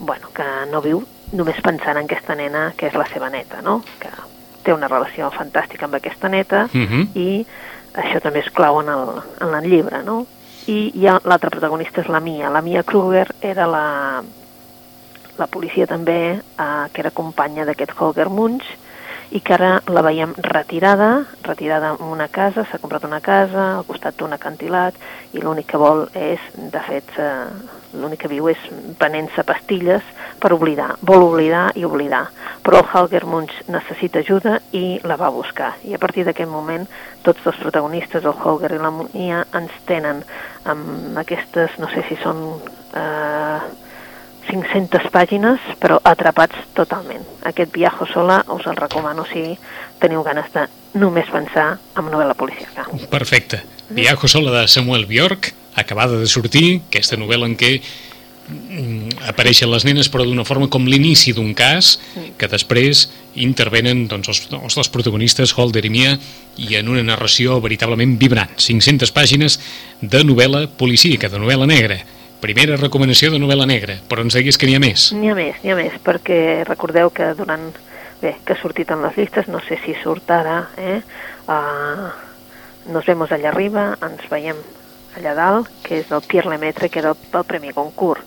bueno, 0.00 0.32
que 0.34 0.48
no 0.72 0.82
viu 0.82 1.04
només 1.32 1.60
pensant 1.62 2.00
en 2.00 2.08
aquesta 2.10 2.34
nena, 2.34 2.72
que 2.76 2.90
és 2.90 2.98
la 2.98 3.06
seva 3.12 3.30
neta, 3.30 3.62
no? 3.62 3.78
Que 4.02 4.10
té 4.66 4.74
una 4.74 4.90
relació 4.90 5.30
fantàstica 5.30 5.86
amb 5.86 5.94
aquesta 6.00 6.28
neta, 6.28 6.66
Mhm. 6.74 7.06
i 7.14 7.46
això 7.94 8.20
també 8.20 8.40
és 8.40 8.50
clau 8.50 8.80
en 8.80 8.88
el, 8.88 9.22
en 9.40 9.54
el 9.54 9.70
llibre, 9.70 10.02
no? 10.02 10.26
I 10.66 11.06
ha 11.06 11.20
l'altra 11.24 11.50
protagonista 11.50 12.00
és 12.02 12.08
la 12.08 12.20
Mia. 12.20 12.50
La 12.50 12.60
Mia 12.60 12.82
Kruger 12.82 13.28
era 13.40 13.66
la, 13.66 14.22
la 15.40 15.48
policia 15.48 15.88
també, 15.90 16.20
eh, 16.36 16.86
que 16.92 17.02
era 17.02 17.10
companya 17.10 17.64
d'aquest 17.64 17.96
Holger 17.98 18.28
Munch, 18.28 18.68
i 19.30 19.40
que 19.46 19.54
ara 19.54 19.76
la 19.86 20.02
veiem 20.02 20.32
retirada, 20.42 21.24
retirada 21.46 21.92
en 21.94 22.08
una 22.10 22.26
casa, 22.28 22.64
s'ha 22.66 22.80
comprat 22.82 23.04
una 23.06 23.20
casa 23.22 23.76
al 23.76 23.84
costat 23.86 24.16
d'un 24.18 24.34
acantilat 24.34 24.96
i 25.32 25.42
l'únic 25.42 25.68
que 25.70 25.78
vol 25.78 26.08
és, 26.18 26.42
de 26.58 26.80
fet, 26.86 27.12
eh, 27.16 27.46
l'únic 27.94 28.24
que 28.24 28.30
viu 28.30 28.48
és 28.50 28.64
venent-se 28.98 29.44
pastilles 29.46 30.02
per 30.42 30.50
oblidar. 30.54 30.96
Vol 31.06 31.22
oblidar 31.28 31.68
i 31.78 31.86
oblidar. 31.86 32.24
Però 32.64 32.80
el 32.80 32.88
Holger 32.90 33.22
Munch 33.26 33.54
necessita 33.68 34.18
ajuda 34.24 34.58
i 34.72 34.98
la 35.06 35.16
va 35.20 35.30
buscar. 35.30 35.76
I 35.86 35.94
a 35.94 36.02
partir 36.02 36.26
d'aquest 36.26 36.50
moment, 36.50 36.88
tots 37.22 37.44
dos 37.44 37.58
protagonistes, 37.62 38.26
el 38.26 38.34
Holger 38.34 38.72
i 38.74 38.82
la 38.82 38.90
Mia, 38.90 39.44
ens 39.54 39.78
tenen 39.86 40.24
amb 40.64 41.22
aquestes, 41.22 41.78
no 41.78 41.90
sé 41.94 42.02
si 42.08 42.18
són... 42.24 42.42
Eh, 42.98 43.86
500 44.48 45.10
pàgines, 45.12 45.62
però 45.80 45.98
atrapats 46.04 46.58
totalment. 46.74 47.22
Aquest 47.46 47.72
Viajo 47.74 48.06
sola 48.10 48.40
us 48.54 48.66
el 48.66 48.78
recomano 48.78 49.26
si 49.28 49.54
teniu 50.00 50.24
ganes 50.26 50.50
de 50.54 50.66
només 51.00 51.28
pensar 51.30 51.72
en 51.96 52.10
novel·la 52.10 52.34
policíaca. 52.38 52.88
Perfecte. 53.10 53.62
Viajo 53.90 54.28
sola 54.28 54.52
de 54.54 54.68
Samuel 54.68 55.06
Bjork, 55.06 55.52
acabada 55.74 56.18
de 56.18 56.26
sortir, 56.26 56.82
aquesta 56.88 57.18
novel·la 57.18 57.48
en 57.50 57.56
què 57.58 57.72
mm, 57.80 59.26
apareixen 59.30 59.70
les 59.70 59.86
nenes 59.86 60.10
però 60.10 60.26
d'una 60.26 60.46
forma 60.46 60.70
com 60.70 60.86
l'inici 60.86 61.34
d'un 61.36 61.52
cas 61.54 61.96
que 62.38 62.50
després 62.50 63.08
intervenen 63.34 64.06
doncs, 64.10 64.30
els, 64.30 64.46
els 64.54 64.78
dos 64.78 64.90
protagonistes, 64.90 65.54
Holder 65.58 65.84
i 65.86 65.92
Mia 65.92 66.16
i 66.58 66.74
en 66.78 66.90
una 66.90 67.04
narració 67.06 67.60
veritablement 67.62 68.16
vibrant 68.18 68.56
500 68.58 69.14
pàgines 69.14 69.60
de 70.00 70.24
novel·la 70.26 70.66
policíaca, 70.80 71.30
de 71.30 71.42
novel·la 71.42 71.70
negra 71.70 72.00
primera 72.40 72.76
recomanació 72.76 73.30
de 73.30 73.38
novel·la 73.42 73.66
negra 73.68 73.98
però 74.08 74.24
ens 74.24 74.34
diguis 74.34 74.58
que 74.58 74.66
n'hi 74.66 74.76
ha 74.78 74.82
més 74.82 75.10
N'hi 75.12 75.30
ha 75.30 75.36
més, 75.38 75.60
n'hi 75.62 75.72
ha 75.72 75.76
més, 75.78 75.94
perquè 76.04 76.64
recordeu 76.68 77.10
que 77.14 77.32
durant... 77.38 77.70
Bé, 78.20 78.34
que 78.44 78.52
ha 78.52 78.60
sortit 78.60 78.90
en 78.92 79.00
les 79.00 79.16
llistes, 79.16 79.46
no 79.48 79.62
sé 79.64 79.78
si 79.80 79.94
surt 80.02 80.28
ara, 80.30 80.66
eh? 80.76 80.98
Uh, 81.48 82.10
nos 82.92 83.06
vemos 83.08 83.30
allà 83.32 83.48
arriba, 83.48 83.94
ens 84.04 84.26
veiem 84.28 84.58
allà 85.16 85.32
dalt, 85.38 85.70
que 85.86 86.02
és 86.02 86.10
del 86.10 86.20
Pierre 86.28 86.50
Lemaitre, 86.52 86.90
que 86.92 87.00
era 87.00 87.14
el, 87.14 87.16
el 87.32 87.46
Premi 87.48 87.72
Concurs. 87.72 88.20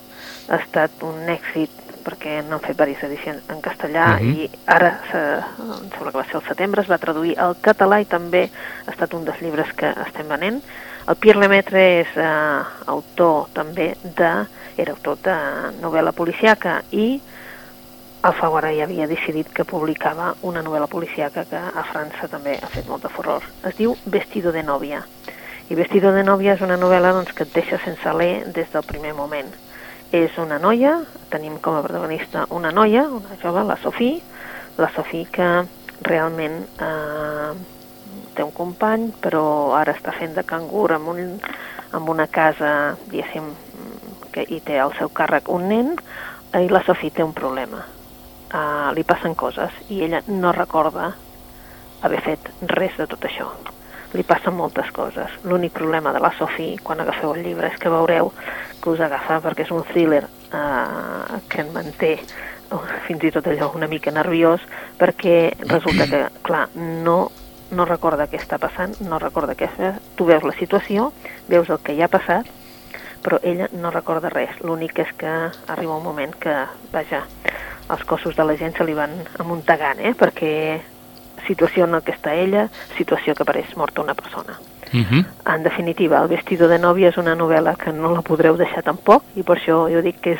Ha 0.50 0.58
estat 0.58 1.04
un 1.06 1.30
èxit 1.30 1.70
perquè 2.04 2.40
n'han 2.42 2.60
fet 2.66 2.74
diverses 2.76 3.06
edicions 3.08 3.46
en 3.54 3.62
castellà 3.64 4.18
Mhm. 4.18 4.34
i 4.34 4.50
ara, 4.66 4.90
se, 5.12 5.22
em 5.62 5.86
sembla 5.94 6.12
que 6.12 6.18
va 6.18 6.26
ser 6.26 6.40
el 6.42 6.48
setembre, 6.50 6.82
es 6.82 6.90
va 6.90 6.98
traduir 6.98 7.38
al 7.38 7.54
català 7.62 8.02
i 8.02 8.10
també 8.10 8.50
ha 8.88 8.92
estat 8.92 9.14
un 9.14 9.24
dels 9.30 9.40
llibres 9.46 9.72
que 9.78 9.94
estem 10.08 10.28
venent. 10.28 10.60
El 11.04 11.18
Pierre 11.20 11.42
Lemaitre 11.42 11.82
és 12.00 12.12
eh, 12.16 12.28
autor 12.88 13.50
també 13.54 13.94
de... 14.04 14.34
era 14.80 14.94
autor 14.96 15.18
de 15.22 15.36
novel·la 15.84 16.14
policiaca 16.16 16.80
i 16.92 17.20
Alfaguara 18.24 18.70
ja 18.72 18.86
havia 18.88 19.06
decidit 19.12 19.50
que 19.52 19.66
publicava 19.68 20.30
una 20.48 20.62
novel·la 20.64 20.88
policiaca 20.88 21.44
que 21.50 21.60
a 21.60 21.84
França 21.90 22.30
també 22.32 22.56
ha 22.56 22.70
fet 22.72 22.88
molta 22.88 23.12
furor. 23.12 23.44
Es 23.68 23.76
diu 23.76 23.98
Vestido 24.06 24.54
de 24.56 24.64
novia. 24.64 25.02
I 25.68 25.76
Vestido 25.76 26.14
de 26.16 26.24
novia 26.24 26.56
és 26.56 26.64
una 26.64 26.80
novel·la 26.80 27.12
doncs, 27.18 27.36
que 27.36 27.44
et 27.44 27.52
deixa 27.52 27.82
sense 27.84 28.08
alè 28.08 28.46
des 28.56 28.72
del 28.72 28.88
primer 28.88 29.12
moment. 29.18 29.52
És 30.16 30.40
una 30.40 30.56
noia, 30.56 30.96
tenim 31.36 31.60
com 31.60 31.76
a 31.76 31.84
protagonista 31.84 32.48
una 32.56 32.72
noia, 32.72 33.04
una 33.12 33.36
jove, 33.44 33.68
la 33.68 33.76
Sofí, 33.84 34.14
la 34.80 34.88
Sofí 34.96 35.26
que 35.28 35.50
realment 36.08 36.62
eh, 36.80 37.52
té 38.36 38.44
un 38.46 38.54
company, 38.56 39.10
però 39.24 39.46
ara 39.78 39.96
està 39.96 40.14
fent 40.16 40.36
de 40.36 40.44
cangur 40.48 40.92
amb, 40.96 41.14
un, 41.14 41.40
amb 41.94 42.10
una 42.10 42.28
casa, 42.28 42.96
diguéssim, 43.08 43.52
que 44.34 44.46
hi 44.50 44.60
té 44.66 44.80
al 44.82 44.94
seu 44.98 45.12
càrrec 45.14 45.50
un 45.54 45.68
nen, 45.70 45.94
i 46.62 46.70
la 46.70 46.84
Sofí 46.86 47.10
té 47.10 47.24
un 47.26 47.34
problema. 47.34 47.82
Uh, 48.54 48.92
li 48.94 49.02
passen 49.02 49.34
coses 49.34 49.74
i 49.90 50.04
ella 50.06 50.20
no 50.28 50.52
recorda 50.54 51.08
haver 52.06 52.20
fet 52.22 52.50
res 52.70 52.98
de 53.00 53.08
tot 53.10 53.26
això. 53.26 53.48
Li 54.14 54.22
passen 54.28 54.54
moltes 54.54 54.92
coses. 54.94 55.32
L'únic 55.50 55.74
problema 55.74 56.14
de 56.14 56.22
la 56.22 56.30
Sofí, 56.38 56.76
quan 56.84 57.02
agafeu 57.02 57.34
el 57.34 57.42
llibre, 57.48 57.72
és 57.72 57.80
que 57.82 57.90
veureu 57.90 58.30
que 58.82 58.92
us 58.92 59.02
agafa 59.02 59.40
perquè 59.42 59.66
és 59.66 59.72
un 59.74 59.86
thriller 59.90 60.26
uh, 60.28 61.40
que 61.50 61.64
en 61.64 61.72
manté 61.74 62.14
uh, 62.20 62.84
fins 63.08 63.26
i 63.26 63.32
tot 63.34 63.50
allò 63.50 63.72
una 63.74 63.90
mica 63.90 64.14
nerviós 64.14 64.62
perquè 65.00 65.56
resulta 65.64 66.10
que, 66.12 66.28
clar, 66.46 66.68
no 66.76 67.32
no 67.74 67.86
recorda 67.86 68.28
què 68.30 68.40
està 68.40 68.60
passant, 68.62 68.96
no 69.02 69.20
recorda 69.20 69.56
què. 69.56 69.70
Tu 70.18 70.26
veus 70.26 70.44
la 70.44 70.56
situació, 70.60 71.12
veus 71.50 71.70
el 71.70 71.82
que 71.84 71.94
hi 71.94 72.02
ha 72.02 72.12
passat, 72.12 72.48
però 73.24 73.40
ella 73.42 73.70
no 73.74 73.92
recorda 73.92 74.30
res. 74.30 74.56
L'únic 74.62 75.00
és 75.00 75.12
que 75.18 75.34
arriba 75.68 75.98
un 75.98 76.04
moment 76.04 76.36
que, 76.40 76.56
vaja, 76.92 77.24
els 77.90 78.04
cossos 78.08 78.36
de 78.36 78.46
la 78.46 78.58
gent 78.60 78.76
se 78.78 78.86
li 78.86 78.96
van 78.98 79.16
amuntegant, 79.40 80.00
eh? 80.00 80.14
perquè 80.18 80.54
situació 81.48 81.88
en 81.88 82.00
què 82.00 82.14
està 82.16 82.36
ella, 82.40 82.68
situació 82.98 83.36
que 83.36 83.44
apareix 83.44 83.76
morta 83.80 84.02
una 84.02 84.16
persona. 84.16 84.60
uh 84.94 85.00
-huh. 85.00 85.26
En 85.56 85.64
definitiva, 85.64 86.22
El 86.22 86.28
vestido 86.28 86.68
de 86.68 86.80
nòvia 86.80 87.10
és 87.10 87.18
una 87.18 87.36
novel·la 87.36 87.76
que 87.76 87.92
no 87.92 88.14
la 88.14 88.22
podreu 88.22 88.56
deixar 88.56 88.84
tampoc 88.84 89.24
i 89.36 89.44
per 89.44 89.58
això 89.58 89.92
jo 89.92 90.02
dic 90.02 90.22
que 90.22 90.32
és 90.34 90.40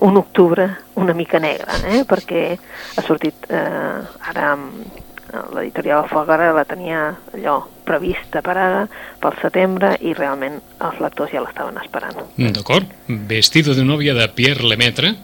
un 0.00 0.16
octubre 0.16 0.76
una 0.94 1.14
mica 1.14 1.38
negre, 1.38 1.66
eh? 1.86 2.04
perquè 2.04 2.58
ha 2.96 3.02
sortit 3.02 3.34
eh, 3.48 4.00
ara 4.20 4.58
l'editorial 5.54 6.06
Folgara 6.10 6.52
la 6.54 6.64
tenia 6.68 7.00
allò 7.34 7.60
prevista 7.86 8.42
per 8.42 8.56
ara, 8.56 8.82
pel 9.22 9.38
setembre, 9.42 9.94
i 10.00 10.14
realment 10.14 10.60
els 10.82 11.00
lectors 11.02 11.32
ja 11.34 11.42
l'estaven 11.44 11.78
esperant. 11.82 12.22
D'acord. 12.36 12.90
Vestido 13.06 13.74
de 13.74 13.84
novia 13.86 14.14
de 14.14 14.26
Pierre 14.34 14.66
Lemaitre, 14.66 15.14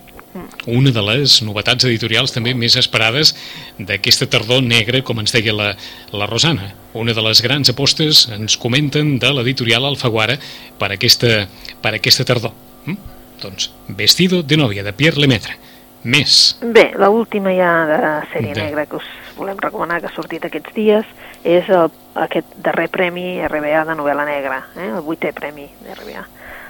una 0.67 0.91
de 0.91 1.03
les 1.05 1.41
novetats 1.45 1.85
editorials 1.85 2.33
també 2.33 2.55
més 2.57 2.77
esperades 2.81 3.35
d'aquesta 3.79 4.29
tardor 4.33 4.63
negra, 4.65 5.03
com 5.05 5.21
ens 5.21 5.35
deia 5.35 5.53
la, 5.53 5.73
la 6.17 6.29
Rosana. 6.31 6.71
Una 6.97 7.13
de 7.13 7.25
les 7.27 7.43
grans 7.45 7.69
apostes, 7.73 8.25
ens 8.33 8.57
comenten, 8.61 9.19
de 9.21 9.33
l'editorial 9.37 9.85
Alfaguara 9.91 10.39
per 10.81 10.93
aquesta, 10.95 11.49
per 11.85 11.95
aquesta 11.99 12.25
tardor. 12.29 12.55
Mm? 12.87 12.97
Doncs, 13.43 13.69
Vestido 13.89 14.43
de 14.43 14.57
novia, 14.57 14.87
de 14.87 14.95
Pierre 14.97 15.21
Lemaitre. 15.21 15.59
Més. 16.03 16.59
Bé, 16.61 16.91
l 16.99 17.09
última 17.15 17.53
ja 17.55 17.73
de 17.87 17.99
sèrie 18.33 18.55
De- 18.55 18.63
negra 18.63 18.87
que 18.87 18.97
us 18.99 19.09
volem 19.37 19.59
recomanar 19.59 20.01
que 20.01 20.11
ha 20.11 20.15
sortit 20.15 20.45
aquests 20.45 20.75
dies 20.75 21.07
és 21.45 21.69
el, 21.71 21.91
aquest 22.15 22.57
darrer 22.63 22.89
premi 22.91 23.41
RBA 23.47 23.85
de 23.87 23.95
novel·la 23.99 24.25
negra, 24.27 24.65
eh? 24.77 24.89
el 24.91 25.03
vuitè 25.07 25.33
premi 25.33 25.69
RBA. 25.95 26.25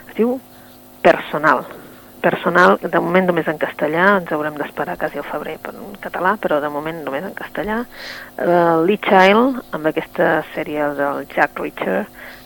Es 0.09 0.19
diu 0.19 0.39
Personal. 1.03 1.65
Personal, 2.23 2.77
de 2.79 3.01
moment 3.03 3.27
només 3.27 3.49
en 3.51 3.57
castellà, 3.59 4.05
ens 4.21 4.31
haurem 4.31 4.55
d'esperar 4.55 4.95
quasi 5.01 5.19
al 5.19 5.27
febrer 5.27 5.57
per 5.59 5.73
en 5.75 5.97
català, 6.05 6.37
però 6.39 6.61
de 6.63 6.69
moment 6.71 7.01
només 7.03 7.25
en 7.27 7.35
castellà. 7.35 7.81
Uh, 8.37 8.85
Lee 8.87 9.01
Child, 9.03 9.59
amb 9.75 9.89
aquesta 9.91 10.45
sèrie 10.53 10.93
del 11.01 11.25
Jack 11.33 11.59
Reacher, 11.59 12.05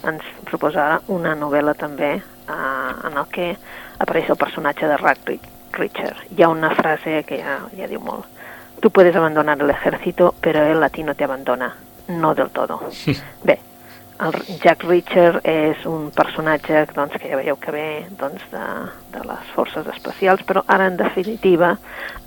ens 0.08 0.24
proposa 0.48 0.86
ara 0.86 1.02
una 1.12 1.34
novel·la 1.36 1.76
també 1.76 2.14
uh, 2.22 2.94
en 3.04 3.20
el 3.20 3.28
que 3.34 3.50
apareix 3.98 4.32
el 4.32 4.40
personatge 4.40 4.88
de 4.88 4.96
Jack 5.04 5.55
Ri- 5.76 5.90
Reacher. 5.92 6.16
Hi 6.36 6.42
ha 6.42 6.48
una 6.48 6.70
frase 6.74 7.22
que 7.28 7.38
ja, 7.42 7.60
ja 7.76 7.86
diu 7.86 8.00
molt. 8.00 8.24
Tu 8.80 8.90
puedes 8.90 9.14
abandonar 9.16 9.60
el 9.60 9.70
ejército, 9.70 10.34
pero 10.40 10.62
él 10.64 10.82
a 10.82 10.88
ti 10.90 11.02
no 11.02 11.14
te 11.14 11.24
abandona. 11.24 11.74
No 12.08 12.34
del 12.34 12.50
todo. 12.50 12.80
Bé, 13.44 13.58
el 14.20 14.32
Jack 14.62 14.84
Reacher 14.84 15.40
és 15.44 15.84
un 15.86 16.10
personatge 16.10 16.86
doncs, 16.94 17.16
que 17.20 17.28
ja 17.28 17.36
veieu 17.36 17.56
que 17.60 17.72
ve 17.74 18.06
doncs, 18.18 18.42
de, 18.52 18.62
de 19.12 19.24
les 19.28 19.50
forces 19.54 19.86
especials, 19.92 20.42
però 20.48 20.62
ara, 20.66 20.86
en 20.86 20.96
definitiva, 20.96 21.74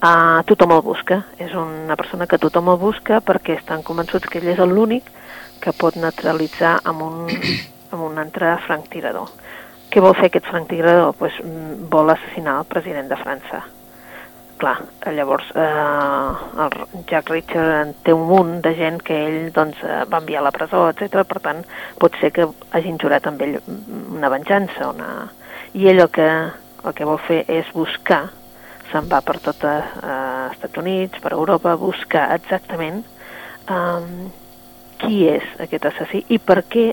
eh, 0.02 0.42
tothom 0.46 0.74
el 0.78 0.82
busca. 0.86 1.24
És 1.38 1.54
una 1.54 1.96
persona 1.96 2.28
que 2.28 2.38
tothom 2.38 2.70
el 2.74 2.78
busca 2.82 3.22
perquè 3.22 3.58
estan 3.58 3.82
convençuts 3.84 4.30
que 4.30 4.40
ell 4.42 4.52
és 4.54 4.60
l'únic 4.62 5.10
que 5.62 5.74
pot 5.74 5.96
neutralitzar 6.00 6.80
amb 6.88 7.02
un, 7.04 7.26
amb 7.92 8.04
un 8.06 8.18
altre 8.22 8.58
franctirador. 8.68 9.30
Què 9.90 10.02
vol 10.06 10.16
fer 10.18 10.30
aquest 10.30 10.48
franctirador? 10.52 11.16
Pues, 11.18 11.34
mm, 11.44 11.90
vol 11.90 12.14
assassinar 12.14 12.60
el 12.62 12.72
president 12.72 13.10
de 13.10 13.18
França 13.20 13.66
clar, 14.60 14.78
llavors 15.16 15.48
eh, 15.56 16.32
el 16.64 17.04
Jack 17.08 17.30
Reacher 17.32 17.66
en 17.80 17.94
té 18.04 18.14
un 18.14 18.28
munt 18.30 18.60
de 18.66 18.74
gent 18.78 19.00
que 19.06 19.16
ell 19.28 19.40
doncs, 19.56 19.80
eh, 19.84 20.04
va 20.12 20.20
enviar 20.22 20.44
a 20.44 20.48
la 20.50 20.54
presó, 20.56 20.84
etc. 20.92 21.24
Per 21.28 21.40
tant, 21.46 21.64
pot 22.02 22.18
ser 22.22 22.34
que 22.36 22.48
hagin 22.76 23.00
jurat 23.02 23.28
amb 23.30 23.42
ell 23.46 23.58
una 23.70 24.32
venjança. 24.34 24.92
Una... 24.92 25.30
I 25.74 25.90
ell 25.92 26.04
el 26.04 26.12
que, 26.14 26.28
el 26.84 26.98
que 26.98 27.08
vol 27.08 27.22
fer 27.26 27.44
és 27.48 27.72
buscar, 27.74 28.26
se'n 28.92 29.10
va 29.10 29.24
per 29.26 29.38
tot 29.46 29.64
eh, 29.70 29.80
Estats 30.52 30.82
Units, 30.82 31.24
per 31.24 31.34
Europa, 31.38 31.78
buscar 31.80 32.30
exactament 32.36 33.04
eh, 33.70 34.30
qui 35.00 35.24
és 35.32 35.46
aquest 35.64 35.88
assassí 35.94 36.26
i 36.28 36.42
per 36.44 36.64
què 36.68 36.90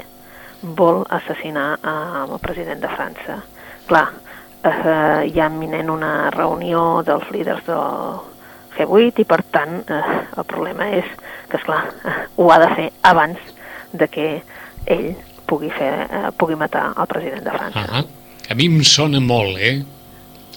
vol 0.62 1.04
assassinar 1.10 1.78
eh, 1.82 2.24
el 2.24 2.38
president 2.40 2.80
de 2.80 2.88
França. 2.92 3.40
Clar, 3.86 4.06
eh, 4.64 5.28
hi 5.30 5.40
ha 5.40 5.50
imminent 5.50 5.90
una 5.92 6.30
reunió 6.34 7.02
dels 7.06 7.28
líders 7.34 7.66
del 7.68 8.20
G8 8.76 9.22
i 9.22 9.28
per 9.28 9.42
tant 9.52 9.78
eh, 9.82 10.02
el 10.36 10.48
problema 10.48 10.90
és 10.96 11.08
que, 11.48 11.58
esclar, 11.58 11.84
eh, 12.04 12.18
ho 12.36 12.50
ha 12.52 12.60
de 12.62 12.70
fer 12.74 12.90
abans 13.12 13.54
de 13.92 14.08
que 14.12 14.28
ell 14.86 15.08
pugui, 15.46 15.70
fer, 15.70 15.92
eh, 16.10 16.28
pugui 16.36 16.58
matar 16.58 16.90
el 16.96 17.08
president 17.10 17.46
de 17.46 17.54
França. 17.54 17.86
Ah, 18.00 18.04
a 18.50 18.54
mi 18.58 18.68
em 18.70 18.82
sona 18.84 19.20
molt, 19.22 19.58
eh, 19.58 19.80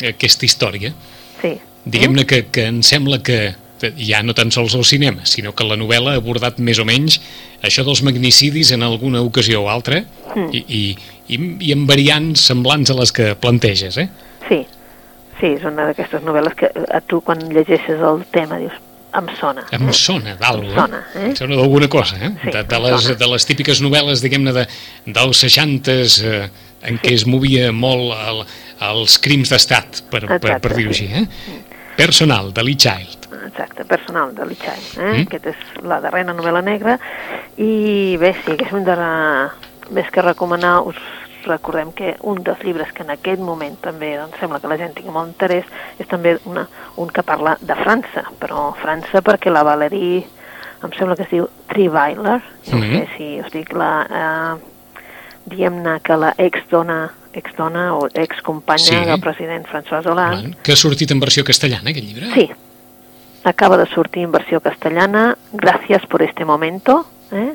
aquesta 0.10 0.46
història. 0.48 0.94
Sí. 1.42 1.56
Diguem-ne 1.90 2.26
que, 2.28 2.46
que 2.54 2.68
em 2.70 2.82
sembla 2.86 3.22
que 3.24 3.40
ja 3.80 4.20
no 4.24 4.36
tan 4.36 4.52
sols 4.52 4.76
al 4.76 4.84
cinema, 4.84 5.26
sinó 5.26 5.54
que 5.56 5.64
la 5.64 5.78
novel·la 5.80 6.18
ha 6.18 6.20
abordat 6.20 6.60
més 6.60 6.82
o 6.82 6.86
menys 6.88 7.20
això 7.66 7.84
dels 7.88 8.02
magnicidis 8.06 8.72
en 8.76 8.84
alguna 8.84 9.22
ocasió 9.26 9.64
o 9.66 9.70
altra 9.70 10.04
Mm. 10.36 10.50
i, 10.54 10.60
i, 10.68 10.82
i, 11.34 11.40
i 11.70 11.72
amb 11.74 11.90
variants 11.90 12.44
semblants 12.52 12.92
a 12.92 12.98
les 13.00 13.14
que 13.16 13.32
planteges, 13.42 13.98
eh? 13.98 14.08
Sí, 14.48 14.60
sí, 15.40 15.56
és 15.56 15.66
una 15.66 15.88
d'aquestes 15.90 16.24
novel·les 16.26 16.56
que 16.60 16.70
a 16.70 17.02
tu 17.02 17.22
quan 17.26 17.42
llegeixes 17.50 18.04
el 18.12 18.24
tema 18.34 18.60
dius, 18.62 18.76
em 19.18 19.30
sona. 19.40 19.64
Em 19.74 19.88
eh? 19.90 19.94
sona 19.98 20.36
d'alguna 20.38 20.70
Em 20.70 20.78
sona, 20.78 21.00
eh? 21.16 21.28
Em 21.32 21.36
sona 21.40 21.58
d'alguna 21.58 21.90
cosa, 21.90 22.20
eh? 22.22 22.32
Sí, 22.44 22.54
de, 22.54 22.64
de, 22.70 22.82
les, 22.86 23.08
de 23.18 23.30
les 23.34 23.50
típiques 23.50 23.82
novel·les, 23.82 24.22
diguem-ne, 24.26 24.54
de, 24.54 24.68
dels 25.18 25.44
60s, 25.46 26.20
eh, 26.30 26.44
en 26.90 27.00
què 27.02 27.16
es 27.18 27.26
movia 27.28 27.72
molt 27.74 28.14
el, 28.14 28.44
els 28.92 29.18
crims 29.24 29.50
d'estat, 29.50 30.04
per, 30.12 30.28
per, 30.28 30.38
per 30.38 30.54
Exacte, 30.54 30.76
dir-ho 30.78 30.94
sí. 30.94 31.10
així, 31.10 31.24
eh? 31.26 31.88
Personal, 31.98 32.54
de 32.54 32.64
Lee 32.64 32.78
Child. 32.80 33.19
Exacte, 33.46 33.86
personal 33.86 34.34
de 34.36 34.46
Lichai. 34.46 34.80
Eh? 34.98 35.00
Mm. 35.00 35.16
Mm. 35.16 35.28
Aquest 35.28 35.46
és 35.54 35.56
la 35.84 36.00
darrera 36.02 36.34
novel·la 36.34 36.62
negra. 36.64 36.98
I 37.58 38.18
bé, 38.20 38.34
si 38.44 38.52
haguéssim 38.56 38.84
de, 38.88 38.96
més 39.92 40.10
que 40.12 40.22
recomanar, 40.22 40.80
us 40.88 40.98
recordem 41.46 41.92
que 41.96 42.16
un 42.28 42.42
dels 42.44 42.60
llibres 42.64 42.92
que 42.94 43.04
en 43.04 43.12
aquest 43.14 43.40
moment 43.42 43.78
també 43.82 44.18
doncs, 44.18 44.38
sembla 44.42 44.60
que 44.60 44.68
la 44.68 44.78
gent 44.78 44.94
tingui 44.98 45.12
molt 45.14 45.30
interès 45.32 45.66
és 45.98 46.08
també 46.08 46.38
una, 46.46 46.66
un 46.98 47.08
que 47.10 47.24
parla 47.24 47.56
de 47.62 47.76
França, 47.80 48.26
però 48.42 48.74
França 48.82 49.22
perquè 49.26 49.50
la 49.50 49.64
Valérie, 49.64 50.26
em 50.84 50.92
sembla 50.98 51.16
que 51.16 51.24
es 51.24 51.32
diu 51.32 51.48
Triweiler, 51.72 52.42
no 52.74 52.78
Mhm. 52.78 52.92
sé 52.92 53.08
si 53.18 53.40
us 53.40 53.52
dic 53.52 53.72
la... 53.74 53.92
Eh, 54.10 54.66
diguem-ne 55.50 56.00
que 56.04 56.16
la 56.18 56.34
ex-dona 56.38 57.10
ex-dona 57.34 57.96
o 57.96 58.08
ex-companya 58.14 58.84
Sí. 58.84 59.06
del 59.06 59.20
president 59.22 59.66
François 59.66 60.06
Hollande 60.06 60.58
que 60.62 60.74
ha 60.74 60.76
sortit 60.76 61.10
en 61.12 61.20
versió 61.20 61.44
castellana, 61.44 61.90
aquest 61.90 62.06
llibre? 62.06 62.28
Sí, 62.34 62.50
acaba 63.44 63.78
de 63.78 63.86
sortir 63.88 64.24
en 64.24 64.32
versió 64.32 64.60
castellana, 64.62 65.38
Gracias 65.54 66.06
por 66.08 66.22
este 66.22 66.46
momento, 66.46 67.06
eh? 67.32 67.54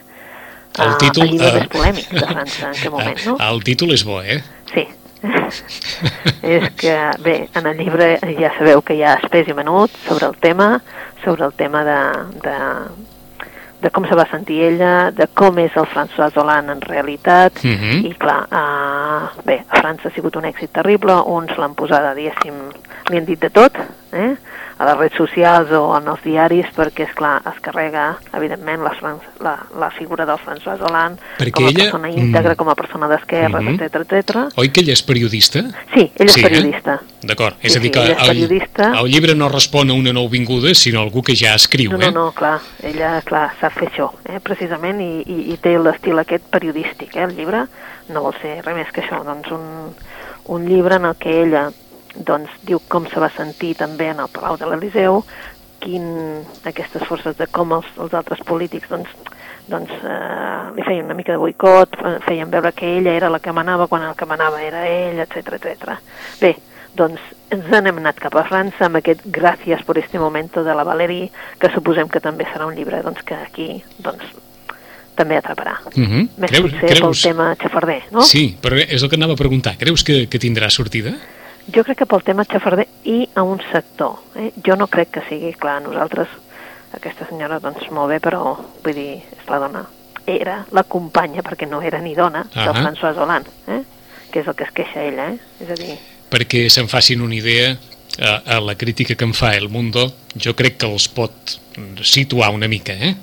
El 0.77 0.89
Ah, 0.91 0.97
títol, 0.99 1.25
el 1.25 1.31
llibre 1.31 1.53
més 1.55 1.69
polèmic 1.71 2.09
de 2.11 2.27
França 2.27 2.65
en 2.65 2.71
aquest 2.75 2.91
moment, 2.97 3.19
no? 3.27 3.37
El 3.39 3.63
títol 3.63 3.93
és 3.95 4.03
bo, 4.05 4.21
eh? 4.23 4.41
Sí. 4.73 4.89
és 6.43 6.71
que, 6.77 6.95
bé, 7.23 7.49
en 7.55 7.67
el 7.71 7.79
llibre 7.79 8.19
ja 8.41 8.51
sabeu 8.59 8.83
que 8.85 8.97
hi 8.99 9.03
ha 9.07 9.15
espès 9.23 9.49
i 9.49 9.55
menut 9.57 9.95
sobre 10.09 10.27
el 10.27 10.37
tema, 10.43 10.81
sobre 11.25 11.47
el 11.47 11.55
tema 11.57 11.85
de, 11.87 11.99
de, 12.43 12.57
de 13.85 13.91
com 13.95 14.05
se 14.09 14.19
va 14.19 14.27
sentir 14.31 14.63
ella, 14.67 15.11
de 15.15 15.29
com 15.33 15.59
és 15.63 15.77
el 15.81 15.87
François 15.95 16.35
Hollande 16.37 16.75
en 16.77 16.83
realitat, 16.85 17.63
Mhm. 17.65 18.05
i 18.11 18.13
clar, 18.19 18.41
uh, 18.51 19.31
bé, 19.47 19.63
a 19.69 19.79
França 19.81 20.09
ha 20.11 20.15
sigut 20.15 20.37
un 20.37 20.45
èxit 20.51 20.73
terrible, 20.75 21.15
uns 21.25 21.57
l'han 21.57 21.75
posada, 21.79 22.15
diguéssim, 22.19 22.59
li 23.11 23.17
han 23.17 23.25
dit 23.31 23.41
de 23.41 23.51
tot, 23.51 23.79
eh? 24.13 24.35
A 24.85 24.91
les 24.93 24.99
redes 24.99 25.17
socials 25.17 25.71
o 25.73 25.97
en 25.97 26.09
els 26.13 26.23
diaris, 26.23 26.67
perquè, 26.77 27.07
és 27.09 27.15
clar 27.17 27.41
es 27.49 27.59
carrega, 27.65 28.19
evidentment, 28.37 28.83
la, 28.85 28.93
la, 29.41 29.55
la 29.81 29.91
figura 29.97 30.27
del 30.29 30.37
François 30.39 30.81
Hollande 30.85 31.21
Perquè 31.39 31.53
com 31.57 31.65
a 31.65 31.71
ella- 31.73 31.85
persona 31.89 32.11
íntegra, 32.11 32.53
mm. 32.53 32.57
com 32.61 32.69
a 32.69 32.75
persona 32.75 33.09
d'esquerres, 33.09 33.63
Mhm. 33.63 33.81
etc 33.81 33.95
etc. 34.05 34.37
Oi 34.57 34.69
que 34.69 34.81
ella 34.85 34.93
és 34.93 35.03
periodista? 35.03 35.63
Sí, 35.95 36.11
ell 36.17 36.27
és 36.27 36.33
Sí, 36.33 36.41
eh? 36.41 36.43
periodista. 36.49 37.01
D'acord, 37.23 37.57
és 37.63 37.73
Sí, 37.73 37.79
a 37.79 37.81
dir 37.81 37.89
sí, 37.89 37.93
que 37.93 38.01
ella 38.05 38.13
és 38.13 38.21
el, 38.23 38.27
periodista. 38.29 38.93
el 39.01 39.07
llibre 39.11 39.35
no 39.35 39.49
respon 39.49 39.91
a 39.91 39.95
una 39.95 40.13
nouvinguda, 40.13 40.75
sinó 40.75 41.01
a 41.01 41.03
algú 41.05 41.23
que 41.23 41.35
ja 41.35 41.55
escriu, 41.55 41.91
No, 41.93 41.99
eh? 42.01 42.11
no, 42.13 42.27
no, 42.27 42.33
clar, 42.33 42.61
ella, 42.83 43.23
clar, 43.23 43.55
sap 43.61 43.73
fer 43.73 43.89
això, 43.91 44.11
eh, 44.27 44.41
precisament, 44.41 45.01
i, 45.01 45.23
i, 45.27 45.53
i 45.53 45.57
té 45.57 45.79
l'estil 45.79 46.19
aquest 46.19 46.45
periodístic, 46.51 47.17
eh, 47.17 47.23
el 47.25 47.35
llibre, 47.37 47.65
no 48.11 48.21
vol 48.21 48.35
ser 48.43 48.61
res 48.65 48.75
més 48.77 48.93
que 48.93 49.01
això, 49.01 49.23
doncs 49.25 49.51
un, 49.51 49.95
un 50.47 50.67
llibre 50.69 50.97
en 50.97 51.07
el 51.07 51.15
que 51.17 51.43
ella 51.43 51.71
doncs, 52.17 52.51
diu 52.63 52.81
com 52.89 53.07
se 53.11 53.21
va 53.21 53.31
sentir 53.35 53.75
també 53.77 54.11
en 54.13 54.21
el 54.21 54.29
Palau 54.33 54.57
de 54.57 54.67
l'Eliseu, 54.67 55.25
quin, 55.81 56.05
aquestes 56.65 57.03
forces 57.09 57.37
de 57.37 57.47
com 57.53 57.73
els, 57.77 57.87
els 58.01 58.15
altres 58.15 58.41
polítics 58.47 58.89
doncs, 58.89 59.11
doncs 59.69 59.91
eh, 59.91 60.71
li 60.77 60.85
feien 60.87 61.05
una 61.07 61.15
mica 61.19 61.33
de 61.33 61.39
boicot, 61.43 61.97
feien 62.27 62.51
veure 62.51 62.73
que 62.73 62.87
ella 62.99 63.13
era 63.17 63.29
la 63.33 63.41
que 63.41 63.53
manava 63.53 63.87
quan 63.89 64.03
el 64.09 64.15
que 64.17 64.27
manava 64.29 64.63
era 64.63 64.87
ell, 64.89 65.19
etc 65.21 65.59
etc. 65.59 65.99
Bé, 66.41 66.55
doncs 66.97 67.21
ens 67.51 67.69
n'hem 67.71 67.99
anat 68.01 68.19
cap 68.23 68.35
a 68.39 68.45
França 68.49 68.87
amb 68.87 68.97
aquest 69.01 69.27
Gràcies 69.27 69.83
por 69.85 69.99
este 69.99 70.19
momento 70.19 70.65
de 70.65 70.75
la 70.75 70.85
Valérie, 70.85 71.31
que 71.61 71.71
suposem 71.75 72.09
que 72.09 72.21
també 72.21 72.47
serà 72.49 72.67
un 72.67 72.75
llibre 72.77 73.03
doncs, 73.03 73.23
que 73.27 73.35
aquí 73.35 73.83
doncs, 73.99 74.25
també 75.15 75.37
atraparà. 75.39 75.77
Mhm. 75.95 76.29
Més 76.39 76.51
Creus- 76.51 76.73
potser 76.73 76.89
creus- 76.89 77.23
pel 77.23 77.33
tema 77.33 77.55
xafarder, 77.61 78.03
no? 78.11 78.23
Sí, 78.23 78.57
però 78.61 78.75
és 78.81 79.03
el 79.03 79.09
que 79.09 79.17
anava 79.17 79.35
a 79.35 79.37
preguntar. 79.37 79.77
Creus 79.79 80.03
que, 80.03 80.29
que 80.29 80.39
tindrà 80.41 80.71
sortida? 80.71 81.13
Jo 81.73 81.85
crec 81.85 82.03
que 82.03 82.09
pel 82.09 82.25
tema 82.27 82.45
xafarder 82.45 82.87
i 83.09 83.29
a 83.35 83.43
un 83.43 83.61
sector. 83.71 84.19
Eh? 84.37 84.51
Jo 84.65 84.77
no 84.77 84.89
crec 84.93 85.15
que 85.17 85.25
sigui, 85.29 85.55
clar, 85.57 85.81
nosaltres, 85.85 86.29
aquesta 86.95 87.29
senyora, 87.29 87.61
doncs 87.63 87.89
molt 87.95 88.13
bé, 88.13 88.21
però 88.23 88.43
vull 88.85 88.97
dir, 88.97 89.23
és 89.33 89.49
la 89.49 89.63
dona. 89.63 89.85
Era 90.27 90.63
la 90.73 90.85
companya, 90.85 91.43
perquè 91.45 91.69
no 91.69 91.83
era 91.85 92.01
ni 92.01 92.15
dona, 92.17 92.45
del 92.53 92.69
Ahà. 92.69 92.85
François 92.85 93.17
Hollande, 93.17 93.51
eh? 93.69 93.83
que 94.33 94.43
és 94.43 94.49
el 94.49 94.57
que 94.59 94.65
es 94.69 94.73
queixa 94.77 95.03
ella, 95.05 95.33
eh? 95.33 95.65
És 95.65 95.73
a 95.73 95.79
dir, 95.79 95.97
Perquè 96.35 96.65
se'n 96.73 96.89
facin 96.91 97.21
una 97.23 97.37
idea, 97.37 97.77
a, 98.19 98.57
a 98.57 98.61
la 98.61 98.75
crítica 98.75 99.15
que 99.15 99.27
em 99.27 99.35
fa 99.35 99.55
El 99.57 99.69
Mundo, 99.69 100.09
jo 100.35 100.55
crec 100.59 100.79
que 100.81 100.89
els 100.91 101.07
pot 101.09 101.59
situar 102.03 102.51
una 102.55 102.69
mica. 102.69 102.95
Eh? 102.95 103.15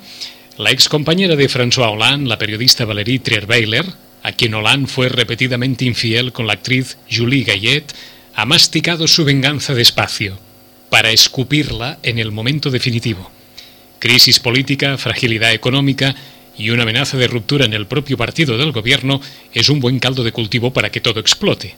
La 0.58 0.70
excompañera 0.70 1.36
de 1.36 1.48
François 1.48 1.92
Hollande, 1.92 2.28
la 2.28 2.38
periodista 2.38 2.84
Valérie 2.84 3.20
Trierweiler, 3.20 3.84
a 4.22 4.32
quien 4.32 4.54
Hollande 4.54 4.86
fue 4.86 5.08
repetidamente 5.08 5.84
infiel 5.84 6.32
con 6.32 6.46
la 6.46 6.54
actriz 6.54 6.96
Julie 7.10 7.44
Gayet, 7.44 7.92
ha 8.34 8.44
masticado 8.44 9.06
su 9.06 9.24
venganza 9.24 9.74
despacio, 9.74 10.38
para 10.88 11.10
escupirla 11.10 11.98
en 12.02 12.18
el 12.18 12.32
momento 12.32 12.70
definitivo. 12.70 13.30
Crisis 13.98 14.40
política, 14.40 14.98
fragilidad 14.98 15.52
económica 15.52 16.14
y 16.56 16.70
una 16.70 16.82
amenaza 16.82 17.16
de 17.16 17.28
ruptura 17.28 17.64
en 17.64 17.72
el 17.72 17.86
propio 17.86 18.16
partido 18.16 18.58
del 18.58 18.72
gobierno 18.72 19.20
es 19.54 19.68
un 19.68 19.80
buen 19.80 19.98
caldo 19.98 20.22
de 20.22 20.32
cultivo 20.32 20.72
para 20.72 20.90
que 20.90 21.00
todo 21.00 21.20
explote. 21.20 21.74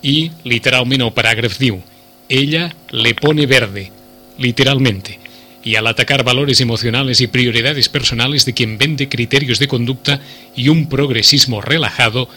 Y, 0.00 0.30
literalmente, 0.44 1.04
o 1.04 1.12
parágrafo 1.12 1.58
diu, 1.58 1.82
ella 2.28 2.74
le 2.90 3.14
pone 3.14 3.46
verde, 3.46 3.92
literalmente, 4.38 5.18
y 5.62 5.76
al 5.76 5.86
atacar 5.86 6.24
valores 6.24 6.60
emocionales 6.60 7.20
y 7.20 7.26
prioridades 7.26 7.88
personales 7.88 8.44
de 8.44 8.52
quien 8.52 8.78
vende 8.78 9.08
criterios 9.08 9.58
de 9.58 9.68
conducta 9.68 10.20
y 10.56 10.68
un 10.68 10.88
progresismo 10.88 11.60
relajado, 11.60 12.28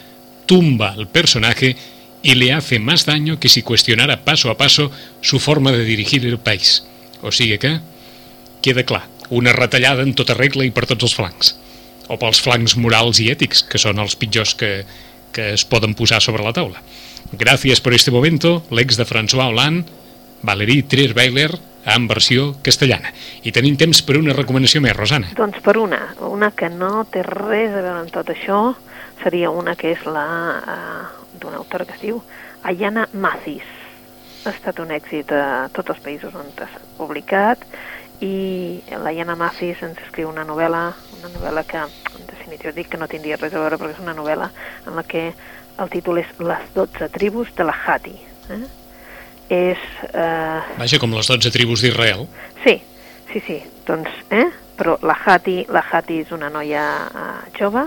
tumba 0.46 0.92
al 0.92 1.08
personaje 1.08 1.76
y 2.28 2.36
le 2.36 2.52
hace 2.52 2.78
más 2.78 3.06
daño 3.06 3.40
que 3.40 3.48
si 3.48 3.62
cuestionara 3.62 4.26
paso 4.26 4.52
a 4.52 4.58
paso 4.58 4.92
su 5.22 5.40
forma 5.40 5.72
de 5.72 5.86
dirigir 5.86 6.26
el 6.26 6.38
país. 6.38 6.86
O 7.22 7.32
sigui 7.32 7.58
que, 7.58 7.80
queda 8.62 8.84
clar, 8.84 9.08
una 9.30 9.54
retallada 9.54 10.04
en 10.04 10.12
tota 10.14 10.36
regla 10.36 10.66
i 10.68 10.74
per 10.76 10.84
tots 10.90 11.08
els 11.08 11.16
flancs. 11.16 11.54
O 12.12 12.18
pels 12.20 12.42
flancs 12.44 12.76
morals 12.76 13.22
i 13.24 13.30
ètics, 13.32 13.64
que 13.64 13.80
són 13.80 14.04
els 14.04 14.20
pitjors 14.20 14.58
que, 14.60 14.84
que 15.32 15.54
es 15.56 15.64
poden 15.64 15.96
posar 15.96 16.20
sobre 16.20 16.44
la 16.44 16.52
taula. 16.52 16.84
Gràcies 17.32 17.80
per 17.80 17.96
este 17.96 18.12
momento, 18.12 18.58
l'ex 18.76 19.00
de 19.00 19.08
François 19.08 19.48
Hollande, 19.48 19.88
Valérie 20.44 20.84
Trierweiler, 20.84 21.54
en 21.88 22.10
versió 22.12 22.58
castellana. 22.60 23.14
I 23.48 23.54
tenim 23.56 23.80
temps 23.80 24.04
per 24.04 24.18
una 24.20 24.36
recomanació 24.36 24.84
més, 24.84 24.98
Rosana. 25.00 25.32
Doncs 25.40 25.64
per 25.64 25.78
una, 25.80 26.10
una 26.28 26.52
que 26.52 26.68
no 26.68 27.08
té 27.08 27.24
res 27.24 27.72
a 27.72 27.80
veure 27.80 28.02
amb 28.02 28.12
tot 28.12 28.36
això, 28.36 28.76
seria 29.24 29.48
una 29.48 29.80
que 29.80 29.96
és 29.96 30.04
la 30.04 30.28
d'una 31.17 31.17
autora 31.68 31.86
que 31.86 32.00
es 32.00 32.02
diu 32.02 32.22
Ayana 32.64 33.08
Mathis. 33.14 33.68
Ha 34.48 34.54
estat 34.56 34.80
un 34.80 34.94
èxit 34.96 35.32
a 35.36 35.68
tots 35.76 35.92
els 35.92 36.02
països 36.04 36.36
on 36.40 36.48
s'ha 36.56 36.70
publicat 36.98 37.68
i 38.24 38.80
la 38.90 39.12
Ayana 39.12 39.36
Mathis 39.38 39.84
ens 39.86 40.00
escriu 40.08 40.32
una 40.32 40.48
novel·la, 40.48 40.88
una 41.20 41.32
novel·la 41.36 41.66
que 41.68 41.84
en 41.84 42.26
definitiva 42.32 42.74
dic 42.74 42.90
que 42.94 42.98
no 42.98 43.10
tindria 43.12 43.38
res 43.38 43.54
a 43.54 43.62
veure 43.62 43.78
perquè 43.78 43.98
és 43.98 44.02
una 44.02 44.16
novel·la 44.18 44.50
en 44.88 44.96
la 44.98 45.04
que 45.04 45.30
el 45.78 45.92
títol 45.94 46.24
és 46.24 46.30
Les 46.40 46.72
12 46.74 47.12
tribus 47.14 47.52
de 47.54 47.68
la 47.68 47.76
Hati. 47.76 48.16
Eh? 48.50 48.64
És... 49.54 49.84
Eh... 50.10 50.62
Vaja, 50.80 51.00
com 51.04 51.14
les 51.14 51.30
12 51.30 51.52
tribus 51.54 51.84
d'Israel. 51.84 52.26
Sí, 52.64 52.80
sí, 53.34 53.44
sí. 53.46 53.60
Doncs, 53.86 54.10
eh? 54.34 54.48
Però 54.80 54.98
la 55.06 55.14
Hati, 55.14 55.60
la 55.70 55.84
Hati 55.86 56.24
és 56.24 56.34
una 56.34 56.50
noia 56.54 56.88
uh, 57.06 57.38
jove, 57.58 57.86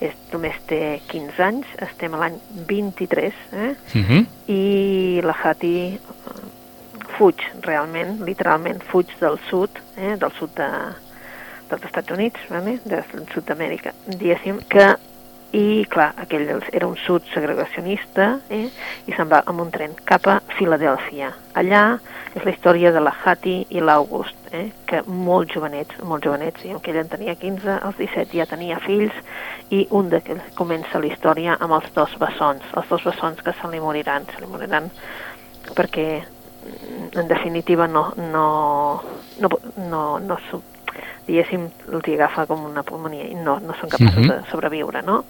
és, 0.00 0.14
només 0.32 0.56
té 0.70 1.00
15 1.10 1.42
anys, 1.44 1.74
estem 1.86 2.14
a 2.16 2.22
l'any 2.22 2.38
23, 2.68 3.34
eh? 3.52 3.70
Uh 3.94 4.08
-huh. 4.08 4.24
i 4.46 5.20
la 5.24 5.36
Hati 5.42 5.76
eh, 5.94 6.40
fuig 7.18 7.44
realment, 7.60 8.20
literalment 8.24 8.82
fuig 8.82 9.06
del 9.20 9.38
sud, 9.50 9.70
eh? 9.96 10.16
del 10.16 10.32
sud 10.38 10.54
de, 10.56 10.70
dels 11.68 11.84
Estats 11.84 12.10
Units, 12.10 12.40
vale? 12.48 12.78
del 12.84 13.04
sud 13.34 13.44
d'Amèrica, 13.44 13.92
diguéssim, 14.06 14.60
que 14.68 14.96
i 15.52 15.84
clar, 15.90 16.12
aquell 16.22 16.46
era 16.70 16.86
un 16.86 16.96
sud 17.02 17.24
segregacionista 17.34 18.36
eh? 18.54 18.68
i 19.06 19.14
se'n 19.16 19.30
va 19.30 19.40
amb 19.50 19.64
un 19.64 19.70
tren 19.74 19.96
cap 20.06 20.28
a 20.30 20.36
Filadèlfia. 20.54 21.32
Allà 21.58 21.82
és 22.36 22.44
la 22.44 22.52
història 22.52 22.92
de 22.94 23.02
la 23.02 23.10
Hattie 23.10 23.64
i 23.74 23.82
l'August, 23.82 24.36
eh? 24.54 24.68
que 24.86 25.02
molt 25.06 25.50
jovenets, 25.50 25.98
molt 26.06 26.26
jovenets, 26.28 26.62
i 26.62 26.76
que 26.78 26.94
ell 26.94 27.00
en 27.02 27.10
tenia 27.10 27.34
15, 27.34 27.80
als 27.80 27.98
17 27.98 28.38
ja 28.38 28.46
tenia 28.46 28.78
fills, 28.86 29.16
i 29.74 29.86
un 29.90 30.10
d'aquells 30.12 30.54
comença 30.58 31.02
la 31.02 31.10
història 31.10 31.58
amb 31.58 31.74
els 31.80 31.90
dos 31.98 32.14
bessons, 32.22 32.70
els 32.76 32.92
dos 32.94 33.06
bessons 33.10 33.42
que 33.42 33.54
se 33.58 33.72
li 33.74 33.82
moriran, 33.82 34.30
se 34.30 34.42
li 34.42 34.50
moriran 34.50 34.90
perquè 35.74 36.22
en 37.16 37.28
definitiva 37.28 37.86
no, 37.88 38.12
no, 38.16 39.02
no, 39.40 39.48
no, 39.76 40.02
no, 40.20 40.38
diguéssim, 41.30 41.66
els 41.92 42.08
hi 42.08 42.16
agafa 42.18 42.46
com 42.50 42.64
una 42.66 42.84
pulmonia 42.86 43.26
i 43.30 43.36
no, 43.38 43.58
no 43.64 43.76
són 43.78 43.92
capaços 43.92 44.24
uh 44.24 44.26
-huh. 44.26 44.40
de 44.40 44.50
sobreviure, 44.50 45.02
no? 45.06 45.24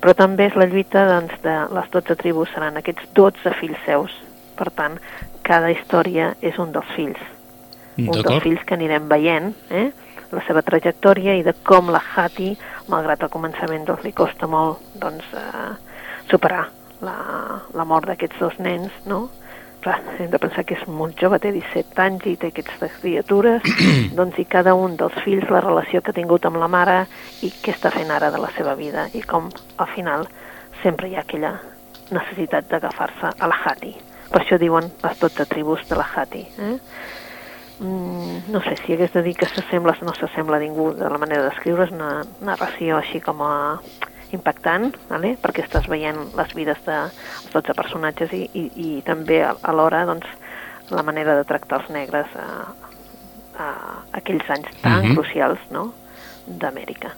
Però 0.00 0.14
també 0.14 0.46
és 0.46 0.56
la 0.56 0.66
lluita 0.66 1.06
doncs, 1.08 1.40
de 1.42 1.56
les 1.74 1.90
12 1.90 2.16
tribus, 2.16 2.50
seran 2.54 2.76
aquests 2.76 3.08
12 3.14 3.54
fills 3.60 3.78
seus. 3.86 4.12
Per 4.56 4.70
tant, 4.70 4.98
cada 5.42 5.70
història 5.70 6.34
és 6.40 6.58
un 6.58 6.72
dels 6.72 6.90
fills. 6.96 7.18
Un 7.96 8.22
dels 8.22 8.42
fills 8.42 8.64
que 8.64 8.74
anirem 8.74 9.08
veient, 9.08 9.54
eh? 9.70 9.92
la 10.32 10.42
seva 10.46 10.62
trajectòria 10.62 11.36
i 11.38 11.42
de 11.46 11.54
com 11.64 11.90
la 11.92 12.02
Hati, 12.02 12.50
malgrat 12.92 13.22
al 13.22 13.32
començament 13.32 13.86
doncs, 13.86 14.04
li 14.04 14.12
costa 14.12 14.46
molt 14.46 14.78
doncs, 14.94 15.24
eh, 15.32 15.70
superar 16.30 16.66
la, 17.00 17.16
la 17.74 17.84
mort 17.84 18.08
d'aquests 18.10 18.38
dos 18.42 18.58
nens, 18.58 18.92
no? 19.06 19.28
Clar, 19.86 20.00
hem 20.18 20.30
de 20.30 20.40
pensar 20.42 20.64
que 20.66 20.74
és 20.74 20.84
molt 20.90 21.20
jove, 21.20 21.38
té 21.42 21.52
17 21.54 22.02
anys 22.02 22.26
i 22.26 22.34
té 22.40 22.50
aquestes 22.50 22.98
criatures, 23.02 23.66
doncs 24.18 24.40
i 24.42 24.46
cada 24.50 24.74
un 24.74 24.96
dels 24.98 25.16
fills 25.24 25.46
la 25.52 25.62
relació 25.62 26.02
que 26.02 26.12
ha 26.12 26.16
tingut 26.16 26.48
amb 26.48 26.58
la 26.62 26.70
mare 26.70 27.04
i 27.46 27.52
què 27.62 27.74
està 27.76 27.92
fent 27.94 28.10
ara 28.10 28.32
de 28.34 28.42
la 28.42 28.50
seva 28.56 28.74
vida 28.78 29.06
i 29.14 29.22
com 29.22 29.48
al 29.78 29.90
final 29.94 30.26
sempre 30.82 31.08
hi 31.08 31.16
ha 31.16 31.22
aquella 31.22 31.54
necessitat 32.10 32.66
d'agafar-se 32.70 33.32
a 33.38 33.50
la 33.50 33.60
Hati. 33.64 33.94
Per 34.30 34.42
això 34.42 34.58
diuen 34.58 34.90
les 35.02 35.22
12 35.22 35.46
tribus 35.50 35.86
de 35.88 35.98
la 35.98 36.06
Hati. 36.14 36.42
Eh? 36.42 36.74
Mm, 37.78 38.36
no 38.50 38.62
sé 38.64 38.76
si 38.80 38.94
hagués 38.94 39.12
de 39.12 39.22
dir 39.22 39.34
que 39.36 39.48
s'assembla 39.50 39.96
no 40.02 40.14
s'assembla 40.16 40.58
a 40.58 40.62
ningú 40.62 40.92
de 40.96 41.10
la 41.10 41.18
manera 41.18 41.46
d'escriure, 41.46 41.86
és 41.86 41.94
una 41.94 42.24
narració 42.40 42.98
així 42.98 43.20
com 43.20 43.42
a 43.44 43.54
impactant, 44.34 44.94
vale? 45.10 45.36
perquè 45.42 45.64
estàs 45.64 45.88
veient 45.90 46.18
les 46.36 46.54
vides 46.56 46.80
dels 46.86 47.52
12 47.52 47.76
personatges 47.78 48.32
i, 48.34 48.46
i, 48.54 48.64
i 48.76 48.88
també 49.06 49.42
alhora 49.44 50.04
doncs, 50.08 50.26
la 50.90 51.02
manera 51.06 51.36
de 51.38 51.46
tractar 51.46 51.80
els 51.82 51.90
negres 51.94 52.30
a, 52.38 52.48
a 53.58 53.68
aquells 54.18 54.48
anys 54.50 54.70
tan 54.82 55.00
uh 55.00 55.02
mhm. 55.02 55.10
-huh. 55.10 55.14
crucials 55.14 55.58
no? 55.70 55.92
d'Amèrica. 56.46 57.14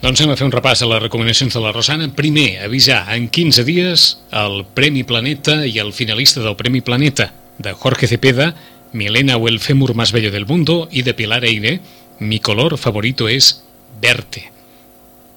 Doncs 0.00 0.20
anem 0.20 0.32
a 0.32 0.36
fer 0.36 0.46
un 0.46 0.52
repàs 0.52 0.82
a 0.82 0.86
les 0.86 1.02
recomanacions 1.02 1.52
de 1.52 1.60
la 1.60 1.72
Rosana. 1.72 2.08
Primer, 2.08 2.64
avisar 2.64 3.04
en 3.14 3.28
15 3.28 3.64
dies 3.64 4.24
el 4.32 4.64
Premi 4.74 5.04
Planeta 5.04 5.66
i 5.66 5.78
el 5.78 5.92
finalista 5.92 6.40
del 6.40 6.56
Premi 6.56 6.80
Planeta 6.80 7.32
de 7.58 7.72
Jorge 7.72 8.06
Cepeda, 8.06 8.54
Milena 8.92 9.36
o 9.36 9.46
el 9.46 9.60
fémur 9.60 9.94
más 9.94 10.12
bello 10.12 10.30
del 10.30 10.46
mundo 10.46 10.88
i 10.90 11.02
de 11.02 11.14
Pilar 11.14 11.44
Eire, 11.44 11.80
Mi 12.18 12.38
color 12.38 12.76
favorito 12.76 13.28
es 13.28 13.64
verte 14.00 14.49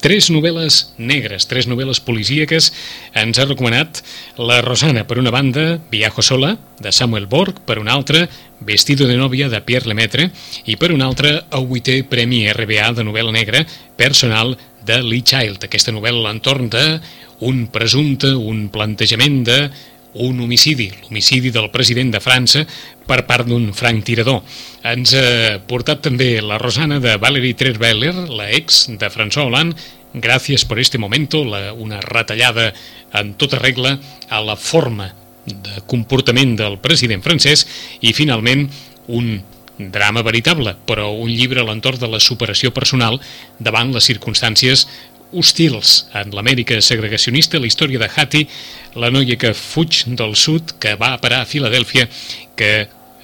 tres 0.03 0.27
novel·les 0.33 0.77
negres, 0.99 1.45
tres 1.47 1.69
novel·les 1.71 2.01
policíaques 2.03 2.67
ens 3.15 3.37
ha 3.39 3.45
recomanat 3.47 4.01
la 4.35 4.59
Rosana. 4.61 5.05
Per 5.07 5.15
una 5.21 5.31
banda, 5.31 5.77
Viajo 5.91 6.21
sola, 6.21 6.57
de 6.83 6.91
Samuel 6.91 7.29
Borg, 7.31 7.61
per 7.63 7.79
una 7.79 7.95
altra, 7.95 8.27
Vestido 8.59 9.07
de 9.07 9.15
novia, 9.17 9.47
de 9.49 9.61
Pierre 9.63 9.87
Lemaitre, 9.87 10.29
i 10.67 10.75
per 10.79 10.91
una 10.91 11.07
altra, 11.07 11.31
el 11.55 11.67
vuitè 11.67 12.01
Premi 12.03 12.45
RBA 12.51 12.91
de 12.99 13.07
novel·la 13.07 13.31
negra 13.35 13.63
personal 13.95 14.57
de 14.83 14.99
Lee 15.03 15.23
Child. 15.23 15.63
Aquesta 15.63 15.95
novel·la 15.95 16.27
l'entorn 16.27 16.67
d'un 16.71 17.65
presumpte, 17.71 18.35
un 18.35 18.67
plantejament 18.75 19.41
de 19.47 19.57
un 20.13 20.39
homicidi, 20.41 20.91
l'homicidi 21.01 21.51
del 21.51 21.69
president 21.73 22.11
de 22.13 22.21
França 22.21 22.63
per 23.07 23.23
part 23.27 23.47
d'un 23.49 23.71
franc 23.73 24.05
tirador. 24.05 24.43
Ens 24.85 25.15
ha 25.17 25.57
portat 25.67 26.03
també 26.05 26.37
la 26.41 26.59
Rosana 26.61 26.99
de 27.03 27.17
Valérie 27.21 27.57
Trierweiler, 27.57 28.13
la 28.29 28.51
ex 28.53 28.87
de 28.89 29.09
François 29.09 29.47
Hollande, 29.47 29.77
gràcies 30.13 30.65
per 30.69 30.77
este 30.79 30.99
momento, 31.01 31.43
la, 31.43 31.73
una 31.73 31.99
retallada 32.01 32.71
en 33.13 33.33
tota 33.33 33.59
regla 33.59 33.97
a 34.29 34.41
la 34.41 34.55
forma 34.55 35.09
de 35.45 35.81
comportament 35.89 36.55
del 36.59 36.77
president 36.79 37.23
francès 37.25 37.65
i 38.01 38.13
finalment 38.13 38.69
un 39.07 39.41
drama 39.77 40.21
veritable, 40.21 40.75
però 40.85 41.09
un 41.17 41.31
llibre 41.33 41.61
a 41.61 41.65
l'entorn 41.65 41.99
de 41.99 42.07
la 42.07 42.21
superació 42.21 42.71
personal 42.71 43.17
davant 43.59 43.91
les 43.93 44.05
circumstàncies 44.05 44.85
hostils 45.33 46.05
en 46.13 46.33
l'Amèrica 46.35 46.79
segregacionista, 46.81 47.59
la 47.59 47.69
història 47.69 48.01
de 48.01 48.09
Hattie, 48.09 48.47
la 48.95 49.11
noia 49.11 49.37
que 49.39 49.53
fuig 49.57 50.03
del 50.07 50.35
sud, 50.39 50.75
que 50.79 50.95
va 50.99 51.13
a 51.13 51.21
parar 51.21 51.41
a 51.43 51.49
Filadèlfia, 51.49 52.07
que 52.55 52.71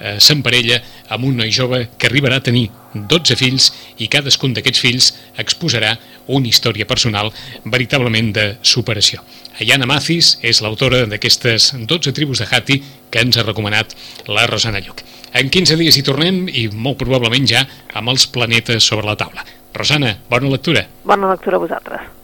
eh, 0.00 0.16
s'emparella 0.18 0.80
amb 1.14 1.26
un 1.28 1.36
noi 1.40 1.52
jove 1.54 1.86
que 1.98 2.08
arribarà 2.08 2.40
a 2.40 2.46
tenir 2.46 2.68
12 2.94 3.36
fills 3.38 3.68
i 4.02 4.08
cadascun 4.10 4.54
d'aquests 4.56 4.82
fills 4.82 5.12
exposarà 5.38 5.92
una 6.34 6.50
història 6.50 6.86
personal 6.90 7.30
veritablement 7.64 8.32
de 8.34 8.46
superació. 8.62 9.22
Ayana 9.60 9.86
Mathis 9.86 10.38
és 10.42 10.62
l'autora 10.64 11.04
d'aquestes 11.06 11.72
12 11.86 12.14
tribus 12.16 12.42
de 12.42 12.48
Hattie 12.50 12.82
que 13.10 13.22
ens 13.22 13.36
ha 13.36 13.46
recomanat 13.46 13.94
la 14.26 14.46
Rosana 14.50 14.80
Lluc. 14.80 15.04
En 15.34 15.50
15 15.52 15.78
dies 15.78 15.96
hi 15.96 16.06
tornem 16.06 16.46
i 16.48 16.66
molt 16.72 16.98
probablement 16.98 17.46
ja 17.46 17.66
amb 17.94 18.10
els 18.10 18.26
planetes 18.26 18.82
sobre 18.82 19.06
la 19.06 19.18
taula. 19.20 19.44
Rosana, 19.74 20.16
bona 20.28 20.48
lectura. 20.48 20.86
Bona 21.04 21.30
lectura 21.30 21.56
a 21.56 21.60
vosaltres. 21.60 22.19